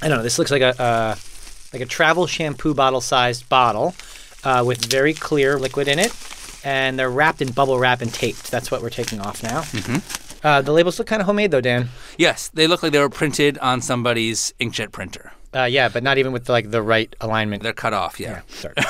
I 0.00 0.08
don't 0.08 0.18
know. 0.18 0.22
This 0.22 0.38
looks 0.38 0.50
like 0.50 0.62
a 0.62 0.80
uh, 0.80 1.16
like 1.72 1.82
a 1.82 1.86
travel 1.86 2.26
shampoo 2.26 2.74
bottle 2.74 3.00
sized 3.00 3.48
bottle 3.48 3.94
uh, 4.44 4.62
with 4.66 4.84
very 4.84 5.14
clear 5.14 5.58
liquid 5.58 5.88
in 5.88 5.98
it, 5.98 6.12
and 6.64 6.98
they're 6.98 7.10
wrapped 7.10 7.42
in 7.42 7.52
bubble 7.52 7.78
wrap 7.78 8.00
and 8.00 8.12
taped. 8.12 8.50
That's 8.50 8.70
what 8.70 8.82
we're 8.82 8.90
taking 8.90 9.20
off 9.20 9.42
now. 9.42 9.62
Mm-hmm. 9.62 10.46
Uh, 10.46 10.62
the 10.62 10.72
labels 10.72 10.98
look 10.98 11.08
kind 11.08 11.20
of 11.20 11.26
homemade 11.26 11.50
though, 11.50 11.60
Dan. 11.60 11.88
Yes, 12.16 12.48
they 12.48 12.66
look 12.66 12.82
like 12.82 12.92
they 12.92 13.00
were 13.00 13.08
printed 13.08 13.58
on 13.58 13.80
somebody's 13.80 14.54
inkjet 14.60 14.92
printer. 14.92 15.32
Uh, 15.54 15.64
yeah, 15.64 15.88
but 15.88 16.02
not 16.02 16.18
even 16.18 16.32
with 16.32 16.48
like 16.48 16.70
the 16.70 16.82
right 16.82 17.14
alignment. 17.20 17.62
They're 17.62 17.72
cut 17.72 17.92
off. 17.92 18.20
Yeah. 18.20 18.42
Sorry. 18.48 18.74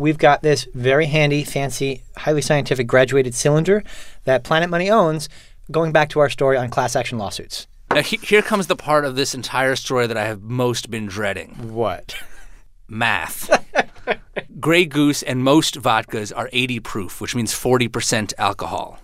We've 0.00 0.18
got 0.18 0.42
this 0.42 0.66
very 0.74 1.06
handy, 1.06 1.44
fancy, 1.44 2.02
highly 2.16 2.42
scientific 2.42 2.86
graduated 2.86 3.34
cylinder 3.34 3.82
that 4.24 4.44
Planet 4.44 4.68
Money 4.70 4.90
owns. 4.90 5.28
Going 5.70 5.90
back 5.90 6.10
to 6.10 6.20
our 6.20 6.30
story 6.30 6.56
on 6.56 6.68
class 6.70 6.94
action 6.94 7.18
lawsuits. 7.18 7.66
Now, 7.96 8.02
he- 8.02 8.20
here 8.22 8.42
comes 8.42 8.66
the 8.66 8.76
part 8.76 9.06
of 9.06 9.16
this 9.16 9.34
entire 9.34 9.74
story 9.74 10.06
that 10.06 10.18
I 10.18 10.26
have 10.26 10.42
most 10.42 10.90
been 10.90 11.06
dreading 11.06 11.72
What? 11.72 12.14
math. 12.88 13.48
Grey 14.60 14.84
Goose 14.84 15.22
and 15.22 15.42
most 15.42 15.80
vodkas 15.80 16.30
are 16.36 16.50
80 16.52 16.80
proof, 16.80 17.20
which 17.22 17.34
means 17.34 17.54
40% 17.54 18.34
alcohol. 18.36 18.98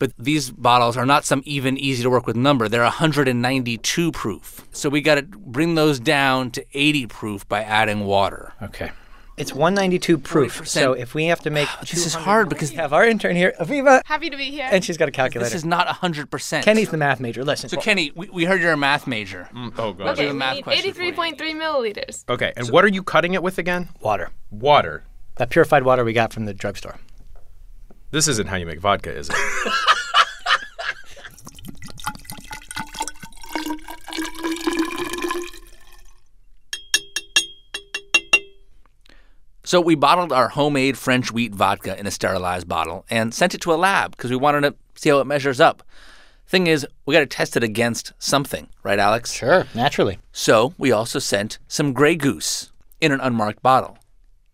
But 0.00 0.12
these 0.18 0.50
bottles 0.50 0.96
are 0.96 1.06
not 1.06 1.24
some 1.24 1.40
even 1.46 1.78
easy 1.78 2.02
to 2.02 2.10
work 2.10 2.26
with 2.26 2.34
number. 2.34 2.68
They're 2.68 2.82
192 2.82 4.10
proof. 4.10 4.66
So 4.72 4.88
we 4.88 5.00
got 5.02 5.14
to 5.14 5.22
bring 5.22 5.76
those 5.76 6.00
down 6.00 6.50
to 6.50 6.66
80 6.74 7.06
proof 7.06 7.48
by 7.48 7.62
adding 7.62 8.06
water. 8.06 8.54
Okay. 8.60 8.90
It's 9.36 9.52
192 9.52 10.16
proof. 10.18 10.62
40%. 10.62 10.66
So 10.66 10.92
if 10.94 11.14
we 11.14 11.26
have 11.26 11.40
to 11.40 11.50
make 11.50 11.68
This 11.80 12.06
is 12.06 12.14
hard 12.14 12.48
because 12.48 12.70
we 12.70 12.76
have 12.76 12.92
our 12.94 13.04
intern 13.04 13.36
here, 13.36 13.52
Aviva, 13.60 14.00
Happy 14.06 14.30
to 14.30 14.36
be 14.36 14.50
here. 14.50 14.66
and 14.70 14.82
she's 14.82 14.96
got 14.96 15.08
a 15.08 15.12
calculator. 15.12 15.50
this 15.50 15.54
is 15.54 15.64
not 15.64 15.86
100%. 15.88 16.62
Kenny's 16.62 16.88
the 16.90 16.96
math 16.96 17.20
major. 17.20 17.44
Listen. 17.44 17.68
So, 17.68 17.76
Kenny, 17.76 18.12
we, 18.14 18.28
we 18.30 18.44
heard 18.46 18.60
you're 18.62 18.72
a 18.72 18.76
math 18.78 19.06
major. 19.06 19.48
Mm, 19.54 19.74
oh 19.78 19.92
god. 19.92 20.08
okay, 20.18 20.28
a 20.28 20.32
we 20.32 20.38
math 20.38 20.56
need 20.56 20.62
question 20.62 20.94
for 20.94 21.02
you. 21.02 21.12
83.3 21.12 21.36
milliliters. 21.36 22.24
Okay, 22.28 22.52
and 22.56 22.70
what 22.70 22.84
are 22.84 22.88
you 22.88 23.02
cutting 23.02 23.34
it 23.34 23.42
with 23.42 23.58
again? 23.58 23.90
water. 24.00 24.30
Water. 24.50 25.04
That 25.36 25.50
purified 25.50 25.82
water 25.82 26.02
we 26.02 26.14
got 26.14 26.32
from 26.32 26.46
the 26.46 26.54
drugstore. 26.54 26.96
This 28.10 28.28
isn't 28.28 28.46
how 28.48 28.56
you 28.56 28.64
make 28.64 28.80
vodka, 28.80 29.12
is 29.14 29.28
it? 29.28 29.36
So 39.66 39.80
we 39.80 39.96
bottled 39.96 40.32
our 40.32 40.50
homemade 40.50 40.96
French 40.96 41.32
wheat 41.32 41.52
vodka 41.52 41.98
in 41.98 42.06
a 42.06 42.10
sterilized 42.12 42.68
bottle 42.68 43.04
and 43.10 43.34
sent 43.34 43.52
it 43.52 43.60
to 43.62 43.72
a 43.72 43.74
lab 43.74 44.12
because 44.12 44.30
we 44.30 44.36
wanted 44.36 44.60
to 44.60 44.76
see 44.94 45.10
how 45.10 45.18
it 45.18 45.26
measures 45.26 45.58
up. 45.58 45.82
Thing 46.46 46.68
is, 46.68 46.86
we 47.04 47.12
got 47.12 47.18
to 47.18 47.26
test 47.26 47.56
it 47.56 47.64
against 47.64 48.12
something, 48.20 48.68
right, 48.84 49.00
Alex? 49.00 49.32
Sure, 49.32 49.66
naturally. 49.74 50.20
So 50.30 50.72
we 50.78 50.92
also 50.92 51.18
sent 51.18 51.58
some 51.66 51.92
Grey 51.92 52.14
Goose 52.14 52.70
in 53.00 53.10
an 53.10 53.18
unmarked 53.20 53.60
bottle. 53.60 53.98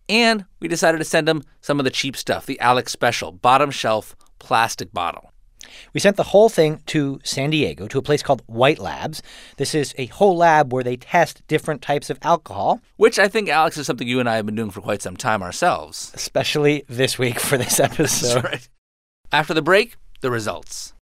And 0.09 0.45
we 0.59 0.67
decided 0.67 0.97
to 0.97 1.05
send 1.05 1.27
them 1.27 1.43
some 1.61 1.79
of 1.79 1.83
the 1.83 1.91
cheap 1.91 2.17
stuff, 2.17 2.47
the 2.47 2.59
Alex 2.59 2.91
Special, 2.91 3.31
bottom 3.31 3.69
shelf 3.69 4.15
plastic 4.39 4.91
bottle. 4.93 5.31
We 5.93 5.99
sent 5.99 6.17
the 6.17 6.23
whole 6.23 6.49
thing 6.49 6.81
to 6.87 7.19
San 7.23 7.49
Diego 7.51 7.87
to 7.87 7.97
a 7.97 8.01
place 8.01 8.23
called 8.23 8.41
White 8.47 8.79
Labs. 8.79 9.21
This 9.57 9.73
is 9.75 9.93
a 9.97 10.07
whole 10.07 10.35
lab 10.37 10.71
where 10.73 10.83
they 10.83 10.97
test 10.97 11.41
different 11.47 11.81
types 11.81 12.09
of 12.09 12.17
alcohol, 12.21 12.81
Which 12.97 13.19
I 13.19 13.27
think, 13.27 13.49
Alex, 13.49 13.77
is 13.77 13.85
something 13.87 14.07
you 14.07 14.19
and 14.19 14.29
I 14.29 14.35
have 14.35 14.45
been 14.45 14.55
doing 14.55 14.71
for 14.71 14.81
quite 14.81 15.01
some 15.01 15.17
time 15.17 15.41
ourselves. 15.43 16.11
especially 16.13 16.83
this 16.87 17.17
week 17.19 17.39
for 17.39 17.57
this 17.57 17.79
episode. 17.89 18.41
That's 18.41 18.45
right. 18.45 18.69
After 19.31 19.53
the 19.53 19.61
break, 19.61 19.95
the 20.21 20.31
results. 20.31 20.93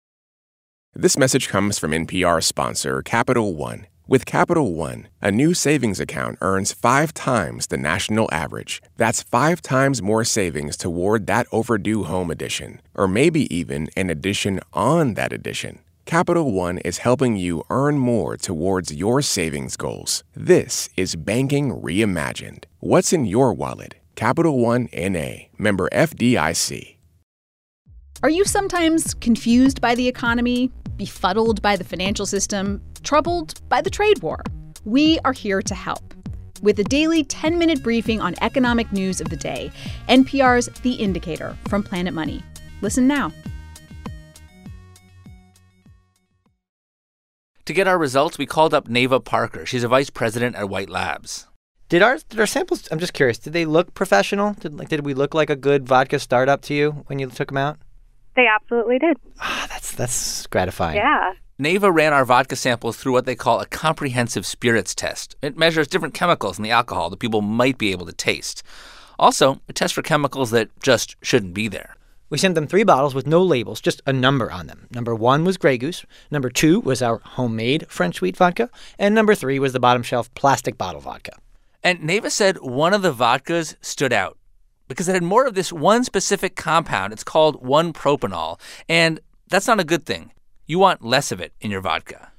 This 0.95 1.17
message 1.17 1.49
comes 1.49 1.79
from 1.79 1.93
NPR 1.93 2.43
sponsor 2.43 3.03
Capital 3.03 3.55
One. 3.55 3.87
With 4.11 4.27
Capital 4.27 4.75
One, 4.75 5.07
a 5.23 5.31
new 5.31 5.55
savings 5.55 6.01
account 6.01 6.39
earns 6.41 6.73
five 6.73 7.15
times 7.15 7.69
the 7.69 7.77
national 7.77 8.29
average. 8.33 8.83
That's 8.97 9.23
five 9.23 9.63
times 9.63 10.03
more 10.03 10.25
savings 10.25 10.77
toward 10.77 11.29
that 11.29 11.47
overdue 11.53 12.03
home 12.03 12.29
edition, 12.29 12.81
or 12.93 13.07
maybe 13.07 13.43
even 13.55 13.89
an 13.97 14.11
addition 14.11 14.59
on 14.73 15.15
that 15.15 15.33
addition. 15.33 15.79
Capital 16.07 16.51
One 16.51 16.79
is 16.79 17.07
helping 17.07 17.37
you 17.37 17.63
earn 17.71 18.01
more 18.01 18.37
towards 18.37 18.93
your 18.93 19.23
savings 19.23 19.77
goals. 19.77 20.25
This 20.35 20.89
is 20.97 21.15
banking 21.15 21.71
reimagined. 21.71 22.65
What's 22.81 23.13
in 23.13 23.27
your 23.27 23.55
wallet? 23.55 23.95
Capital 24.17 24.59
One 24.59 24.89
NA, 24.93 25.47
member 25.57 25.89
FDIC. 25.93 26.97
Are 28.23 28.29
you 28.29 28.45
sometimes 28.45 29.15
confused 29.15 29.81
by 29.81 29.95
the 29.95 30.07
economy, 30.07 30.71
befuddled 30.99 31.63
by 31.63 31.77
the 31.77 31.85
financial 31.85 32.27
system, 32.27 32.83
troubled 33.03 33.67
by 33.71 33.81
the 33.81 33.89
trade 33.89 34.21
war? 34.21 34.43
We 34.85 35.19
are 35.25 35.33
here 35.33 35.63
to 35.63 35.75
help. 35.75 36.13
With 36.61 36.79
a 36.81 36.85
daily 36.85 37.25
10 37.25 37.59
minute 37.59 37.83
briefing 37.83 38.21
on 38.21 38.35
economic 38.43 38.93
news 38.93 39.23
of 39.23 39.31
the 39.31 39.37
day, 39.37 39.73
NPR's 40.11 40.69
The 40.83 40.93
Indicator 40.97 41.57
from 41.69 41.83
Planet 41.83 42.13
Money. 42.13 42.43
Listen 42.83 43.09
now. 43.09 43.33
To 47.65 47.73
get 47.73 47.89
our 47.89 47.97
results, 47.97 48.37
we 48.37 48.45
called 48.45 48.75
up 48.75 48.87
Neva 48.87 49.21
Parker. 49.21 49.65
She's 49.65 49.83
a 49.83 49.89
vice 49.89 50.11
president 50.11 50.57
at 50.57 50.69
White 50.69 50.91
Labs. 50.91 51.47
Did 51.89 52.03
our 52.03 52.19
did 52.29 52.39
our 52.39 52.47
samples? 52.47 52.87
I'm 52.93 52.99
just 52.99 53.15
curious. 53.15 53.39
Did 53.39 53.55
they 53.55 53.65
look 53.65 53.95
professional? 53.95 54.53
Did 54.61 54.79
like 54.79 54.91
did 54.91 55.07
we 55.07 55.15
look 55.15 55.33
like 55.33 55.49
a 55.49 55.57
good 55.57 55.89
vodka 55.89 56.19
startup 56.19 56.61
to 56.63 56.75
you 56.75 56.91
when 57.07 57.19
you 57.19 57.27
took 57.31 57.49
them 57.49 57.57
out? 57.57 57.79
They 58.37 58.47
absolutely 58.47 58.99
did. 58.99 59.17
Ah, 59.41 59.67
That's 59.69 59.93
that's 59.95 60.47
gratifying. 60.47 60.97
Yeah. 60.97 61.33
Neva 61.59 61.93
ran 61.93 62.13
our 62.15 62.25
vodka 62.25 62.57
samples 62.57 62.97
through 62.97 63.13
what 63.13 63.27
they 63.27 63.35
call 63.35 63.61
a 63.61 63.67
comprehensive 63.67 64.47
spirits 64.47 64.95
test. 64.95 65.37
It 65.43 65.59
measures 65.59 65.89
different 65.89 66.15
chemicals 66.15 66.59
in 66.59 66.63
the 66.65 66.71
alcohol 66.71 67.11
that 67.11 67.19
people 67.19 67.43
might 67.43 67.77
be 67.77 67.93
able 67.93 68.07
to 68.07 68.13
taste. 68.15 68.63
Also, 69.19 69.61
it 69.69 69.75
tests 69.75 69.95
for 69.95 70.01
chemicals 70.01 70.51
that 70.53 70.71
just 70.81 71.17
shouldn't 71.23 71.53
be 71.53 71.69
there. 71.69 71.97
We 72.31 72.39
sent 72.39 72.55
them 72.55 72.67
three 72.67 72.85
bottles 72.85 73.15
with 73.15 73.27
no 73.27 73.43
labels, 73.43 73.81
just 73.81 74.01
a 74.07 74.13
number 74.13 74.51
on 74.51 74.69
them. 74.69 74.87
Number 74.91 75.15
one 75.15 75.45
was 75.45 75.59
Grey 75.59 75.77
Goose. 75.77 76.07
Number 76.31 76.49
two 76.49 76.81
was 76.81 77.03
our 77.03 77.19
homemade 77.25 77.87
French 77.89 78.23
wheat 78.23 78.37
vodka. 78.37 78.71
And 78.99 79.15
number 79.15 79.35
three 79.35 79.59
was 79.59 79.73
the 79.75 79.81
bottom 79.81 80.03
shelf 80.03 80.33
plastic 80.35 80.79
bottle 80.79 81.01
vodka. 81.03 81.33
And 81.83 82.03
Neva 82.03 82.31
said 82.31 82.59
one 82.61 82.95
of 82.95 83.03
the 83.03 83.13
vodkas 83.13 83.75
stood 83.83 84.13
out 84.13 84.39
because 84.91 85.09
it 85.09 85.15
had 85.15 85.23
more 85.23 85.47
of 85.47 85.55
this 85.55 85.73
one 85.73 86.03
specific 86.03 86.57
compound. 86.57 87.13
It's 87.13 87.23
called 87.23 87.65
1 87.65 87.93
propanol. 87.93 88.59
And 88.89 89.21
that's 89.49 89.69
not 89.69 89.79
a 89.79 89.85
good 89.85 90.05
thing. 90.05 90.33
You 90.67 90.81
want 90.81 91.05
less 91.05 91.31
of 91.31 91.41
it 91.41 91.53
in 91.61 91.71
your 91.71 91.81
vodka. 91.81 92.33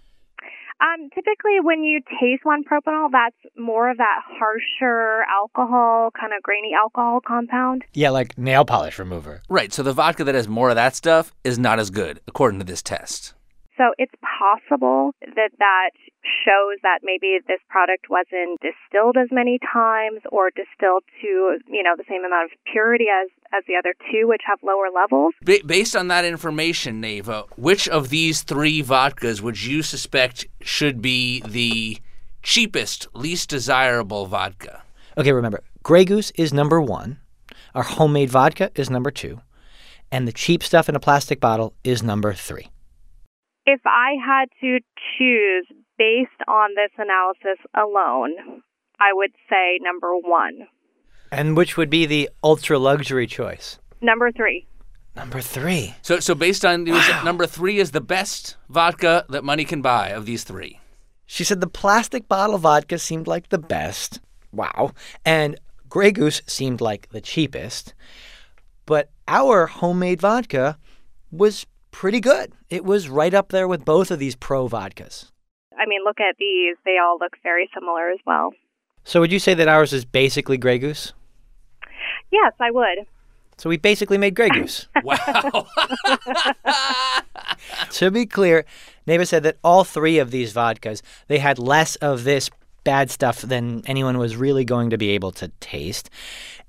Um, 0.82 1.10
typically, 1.16 1.60
when 1.62 1.84
you 1.84 2.02
taste 2.20 2.44
one 2.44 2.64
propanol, 2.64 3.10
that's 3.12 3.36
more 3.56 3.90
of 3.90 3.98
that 3.98 4.22
harsher 4.26 5.24
alcohol, 5.34 6.10
kind 6.20 6.34
of 6.36 6.44
grainy 6.44 6.74
alcohol 6.78 7.22
compound. 7.26 7.84
Yeah, 7.94 8.10
like 8.10 8.38
nail 8.38 8.66
polish 8.66 9.00
remover. 9.00 9.44
Right, 9.48 9.72
so 9.72 9.82
the 9.82 9.94
vodka 9.94 10.24
that 10.26 10.36
has 10.36 10.48
more 10.48 10.70
of 10.70 10.76
that 10.76 10.96
stuff 10.96 11.32
is 11.44 11.58
not 11.58 11.80
as 11.80 11.90
good, 11.90 12.20
according 12.28 12.60
to 12.60 12.66
this 12.66 12.82
test. 12.82 13.34
So 13.78 13.94
it's 13.98 14.14
possible 14.40 15.14
that 15.22 15.52
that 15.60 15.92
shows 16.24 16.78
that 16.84 17.00
maybe 17.04 17.40
this 17.48 17.60
product 17.70 18.08
wasn't 18.10 18.60
distilled 18.62 19.18
as 19.18 19.28
many 19.32 19.60
times 19.74 20.22
or 20.32 20.50
distilled 20.50 21.04
to, 21.22 21.58
you 21.68 21.84
know, 21.84 21.96
the 21.98 22.04
same 22.10 22.24
amount 22.24 22.52
of 22.52 22.58
purity 22.72 23.06
as, 23.12 23.30
as 23.54 23.64
the 23.68 23.76
other 23.76 23.94
two, 24.12 24.28
which 24.28 24.42
have 24.46 24.60
lower 24.64 24.90
levels. 24.94 25.34
Ba- 25.42 25.66
based 25.66 25.96
on 25.96 26.08
that 26.10 26.26
information, 26.26 27.02
Neva, 27.02 27.46
which 27.56 27.88
of 27.88 28.10
these 28.10 28.44
three 28.44 28.84
vodkas 28.84 29.42
would 29.42 29.64
you 29.64 29.82
suspect 29.82 30.46
should 30.62 31.02
be 31.02 31.42
the 31.48 31.98
cheapest, 32.44 33.08
least 33.14 33.50
desirable 33.50 34.26
vodka? 34.26 34.84
Okay, 35.18 35.32
remember, 35.32 35.64
Grey 35.84 36.06
Goose 36.06 36.32
is 36.32 36.54
number 36.54 36.82
one. 36.82 37.20
Our 37.74 37.84
homemade 37.84 38.30
vodka 38.30 38.72
is 38.76 38.90
number 38.90 39.12
two. 39.12 39.42
And 40.12 40.28
the 40.28 40.34
cheap 40.34 40.62
stuff 40.62 40.90
in 40.90 40.96
a 40.96 41.00
plastic 41.00 41.40
bottle 41.40 41.74
is 41.84 42.04
number 42.04 42.34
three. 42.34 42.68
If 43.66 43.80
I 43.86 44.16
had 44.26 44.50
to 44.60 44.80
choose 45.18 45.68
based 46.02 46.42
on 46.48 46.72
this 46.74 46.90
analysis 46.98 47.64
alone, 47.76 48.64
I 49.00 49.14
would 49.14 49.34
say 49.48 49.78
number 49.84 50.18
one. 50.18 50.68
And 51.32 51.56
which 51.56 51.78
would 51.78 51.92
be 51.92 52.08
the 52.08 52.28
ultra 52.44 52.80
luxury 52.80 53.28
choice? 53.28 53.78
Number 54.02 54.32
three. 54.32 54.66
Number 55.16 55.42
three. 55.42 55.94
So, 56.02 56.20
so 56.20 56.34
based 56.34 56.66
on 56.66 56.86
the 56.86 56.94
result, 56.94 57.24
number 57.24 57.46
three 57.46 57.78
is 57.78 57.92
the 57.92 58.02
best 58.02 58.58
vodka 58.68 59.26
that 59.30 59.44
money 59.44 59.64
can 59.64 59.84
buy 59.84 60.08
of 60.10 60.26
these 60.26 60.44
three. 60.44 60.80
She 61.28 61.44
said 61.44 61.62
the 61.62 61.68
plastic 61.68 62.28
bottle 62.28 62.58
vodka 62.58 62.98
seemed 62.98 63.28
like 63.28 63.50
the 63.50 63.60
best. 63.60 64.22
Wow. 64.52 64.94
And 65.24 65.60
Grey 65.88 66.12
Goose 66.12 66.42
seemed 66.48 66.82
like 66.82 67.10
the 67.10 67.22
cheapest. 67.22 67.94
But 68.88 69.12
our 69.28 69.68
homemade 69.68 70.20
vodka 70.20 70.80
was 71.32 71.68
pretty 71.92 72.22
good. 72.22 72.54
It 72.72 72.84
was 72.84 73.08
right 73.08 73.36
up 73.36 73.50
there 73.50 73.68
with 73.68 73.86
both 73.86 74.10
of 74.10 74.18
these 74.18 74.36
pro 74.36 74.68
vodkas. 74.68 75.32
I 75.82 75.88
mean, 75.88 76.04
look 76.04 76.20
at 76.20 76.36
these. 76.38 76.78
They 76.86 76.98
all 77.00 77.18
look 77.20 77.38
very 77.42 77.68
similar 77.74 78.12
as 78.12 78.20
well. 78.26 78.54
So 79.04 79.20
would 79.20 79.32
you 79.32 79.40
say 79.40 79.56
that 79.56 79.68
ours 79.68 79.94
is 79.94 80.06
basically 80.06 80.58
Grey 80.58 80.78
Goose? 80.78 81.14
Yes, 82.32 82.54
I 82.60 82.70
would. 82.70 83.08
So 83.58 83.68
we 83.68 83.78
basically 83.78 84.20
made 84.20 84.36
Grey 84.36 84.50
Goose. 84.50 84.88
wow. 85.04 85.66
to 87.90 88.12
be 88.12 88.28
clear, 88.28 88.64
Neva 89.08 89.26
said 89.26 89.42
that 89.42 89.58
all 89.64 89.84
three 89.84 90.20
of 90.20 90.30
these 90.30 90.54
vodkas, 90.54 91.02
they 91.28 91.40
had 91.40 91.58
less 91.58 91.96
of 91.96 92.26
this 92.26 92.52
bad 92.84 93.10
stuff 93.10 93.42
than 93.42 93.82
anyone 93.88 94.20
was 94.20 94.36
really 94.36 94.66
going 94.66 94.92
to 94.92 94.98
be 94.98 95.10
able 95.10 95.32
to 95.32 95.48
taste. 95.60 96.12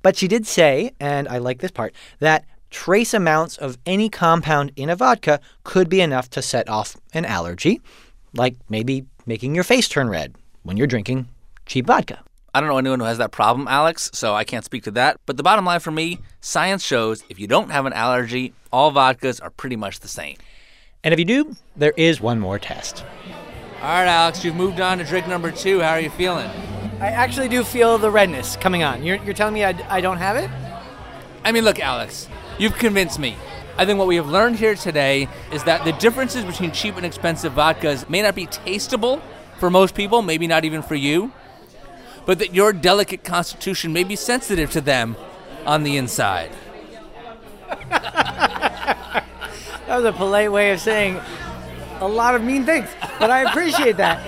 But 0.01 0.17
she 0.17 0.27
did 0.27 0.47
say, 0.47 0.93
and 0.99 1.29
I 1.29 1.37
like 1.37 1.61
this 1.61 1.71
part, 1.71 1.95
that 2.19 2.47
trace 2.71 3.13
amounts 3.13 3.59
of 3.59 3.77
any 3.85 4.09
compound 4.09 4.73
in 4.75 4.89
a 4.89 4.97
vodka 4.97 5.39
could 5.65 5.91
be 5.91 6.01
enough 6.01 6.31
to 6.31 6.41
set 6.41 6.69
off 6.69 6.97
an 7.13 7.27
allergy, 7.27 7.81
like 8.35 8.57
maybe 8.69 9.07
making 9.27 9.55
your 9.55 9.65
face 9.65 9.89
turn 9.89 10.09
red 10.09 10.35
when 10.63 10.77
you're 10.77 10.87
drinking 10.87 11.29
cheap 11.67 11.87
vodka. 11.87 12.21
I 12.55 12.61
don't 12.61 12.69
know 12.69 12.77
anyone 12.77 13.01
who 13.01 13.07
has 13.07 13.19
that 13.19 13.33
problem, 13.33 13.67
Alex, 13.67 14.11
so 14.13 14.35
I 14.35 14.45
can't 14.45 14.65
speak 14.65 14.83
to 14.85 14.91
that. 14.93 15.19
But 15.25 15.39
the 15.39 15.43
bottom 15.43 15.65
line 15.65 15.81
for 15.81 15.91
me 15.91 16.19
science 16.41 16.85
shows 16.85 17.25
if 17.31 17.39
you 17.39 17.47
don't 17.47 17.71
have 17.71 17.87
an 17.87 17.95
allergy, 17.95 18.53
all 18.71 18.93
vodkas 18.93 19.43
are 19.43 19.51
pretty 19.51 19.77
much 19.77 20.01
the 20.01 20.09
same. 20.09 20.37
And 21.03 21.15
if 21.15 21.19
you 21.19 21.25
do, 21.25 21.57
there 21.77 21.95
is 21.97 22.21
one 22.21 22.39
more 22.39 22.59
test. 22.59 23.05
All 23.81 23.89
right, 23.89 24.07
Alex, 24.07 24.45
you've 24.45 24.55
moved 24.55 24.81
on 24.81 24.99
to 24.99 25.05
drink 25.05 25.27
number 25.27 25.51
two. 25.51 25.81
How 25.81 25.93
are 25.93 26.01
you 26.01 26.11
feeling? 26.11 26.49
I 27.01 27.09
actually 27.09 27.49
do 27.49 27.65
feel 27.65 27.99
the 27.99 28.11
redness 28.11 28.57
coming 28.57 28.85
on. 28.85 29.03
You're, 29.03 29.17
you're 29.25 29.35
telling 29.35 29.55
me 29.55 29.65
I, 29.65 29.75
I 29.89 30.01
don't 30.01 30.19
have 30.19 30.37
it? 30.37 30.49
I 31.45 31.51
mean, 31.51 31.65
look, 31.65 31.81
Alex, 31.81 32.29
you've 32.59 32.75
convinced 32.75 33.19
me. 33.19 33.37
I 33.77 33.87
think 33.87 33.99
what 33.99 34.09
we 34.09 34.17
have 34.17 34.29
learned 34.29 34.57
here 34.57 34.75
today 34.75 35.29
is 35.53 35.65
that 35.65 35.85
the 35.85 35.93
differences 35.93 36.45
between 36.45 36.73
cheap 36.73 36.97
and 36.97 37.07
expensive 37.07 37.55
vodkas 37.55 38.09
may 38.09 38.23
not 38.23 38.35
be 38.35 38.47
tasteable 38.47 39.21
for 39.59 39.71
most 39.71 39.95
people, 39.95 40.23
maybe 40.23 40.47
not 40.47 40.65
even 40.65 40.83
for 40.83 40.95
you, 40.95 41.33
but 42.27 42.39
that 42.39 42.55
your 42.55 42.73
delicate 42.73 43.25
constitution 43.25 43.93
may 43.93 44.05
be 44.05 44.17
sensitive 44.17 44.71
to 44.73 44.81
them 44.81 45.17
on 45.65 45.83
the 45.83 45.97
inside. 45.97 46.51
That 49.93 49.97
was 49.97 50.07
a 50.07 50.13
polite 50.13 50.51
way 50.51 50.71
of 50.71 50.81
saying 50.81 51.21
a 52.01 52.09
lot 52.09 52.35
of 52.35 52.43
mean 52.43 52.65
things, 52.65 52.89
but 53.19 53.31
I 53.31 53.43
appreciate 53.43 53.99
that. 53.99 54.21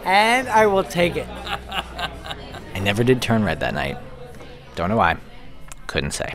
and 0.04 0.48
I 0.48 0.66
will 0.66 0.82
take 0.82 1.14
it. 1.14 1.28
I 1.28 2.80
never 2.80 3.04
did 3.04 3.22
turn 3.22 3.44
red 3.44 3.60
that 3.60 3.72
night. 3.72 3.98
Don't 4.74 4.88
know 4.88 4.96
why. 4.96 5.16
Couldn't 5.86 6.10
say. 6.10 6.34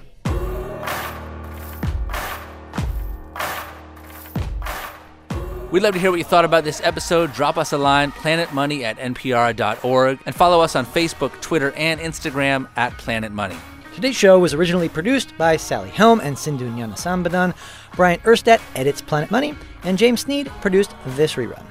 We'd 5.76 5.84
love 5.84 5.94
to 5.96 6.00
hear 6.00 6.10
what 6.10 6.20
you 6.20 6.24
thought 6.24 6.46
about 6.46 6.64
this 6.64 6.80
episode. 6.86 7.34
Drop 7.34 7.58
us 7.58 7.74
a 7.74 7.78
line, 7.78 8.14
planetmoney 8.14 8.84
at 8.84 8.98
npr.org, 8.98 10.20
and 10.26 10.34
follow 10.34 10.62
us 10.62 10.74
on 10.74 10.86
Facebook, 10.86 11.42
Twitter, 11.42 11.74
and 11.74 12.00
Instagram 12.00 12.70
at 12.78 12.98
Planet 12.98 13.34
Money. 13.34 13.58
Today's 13.94 14.16
show 14.16 14.40
was 14.40 14.54
originally 14.54 14.88
produced 14.88 15.38
by 15.38 15.58
Sally 15.58 15.90
Helm 15.90 16.22
and 16.22 16.40
Sindhu 16.40 16.70
Gnanasambandan. 16.70 17.54
Bryant 17.94 18.24
Urstadt 18.24 18.62
edits 18.74 19.02
Planet 19.02 19.30
Money, 19.32 19.54
and 19.84 19.98
James 19.98 20.22
Sneed 20.22 20.48
produced 20.62 20.96
this 21.08 21.34
rerun. 21.34 21.66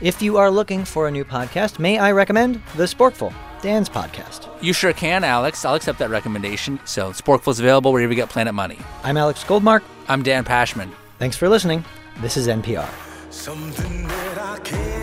If 0.00 0.20
you 0.20 0.36
are 0.36 0.50
looking 0.50 0.84
for 0.84 1.06
a 1.06 1.12
new 1.12 1.24
podcast, 1.24 1.78
may 1.78 1.96
I 1.96 2.10
recommend 2.10 2.60
The 2.74 2.86
Sporkful, 2.86 3.32
Dan's 3.62 3.88
podcast. 3.88 4.48
You 4.60 4.72
sure 4.72 4.92
can, 4.92 5.22
Alex. 5.22 5.64
I'll 5.64 5.76
accept 5.76 6.00
that 6.00 6.10
recommendation. 6.10 6.80
So, 6.86 7.12
Sporkful 7.12 7.52
is 7.52 7.60
available 7.60 7.92
wherever 7.92 8.10
you 8.10 8.16
get 8.16 8.30
Planet 8.30 8.52
Money. 8.52 8.80
I'm 9.04 9.16
Alex 9.16 9.44
Goldmark. 9.44 9.84
I'm 10.08 10.24
Dan 10.24 10.42
Pashman. 10.42 10.90
Thanks 11.20 11.36
for 11.36 11.48
listening. 11.48 11.84
This 12.20 12.36
is 12.36 12.48
NPR. 12.48 12.90
Something 13.34 14.06
that 14.06 14.38
I 14.38 14.58
can't 14.60 14.93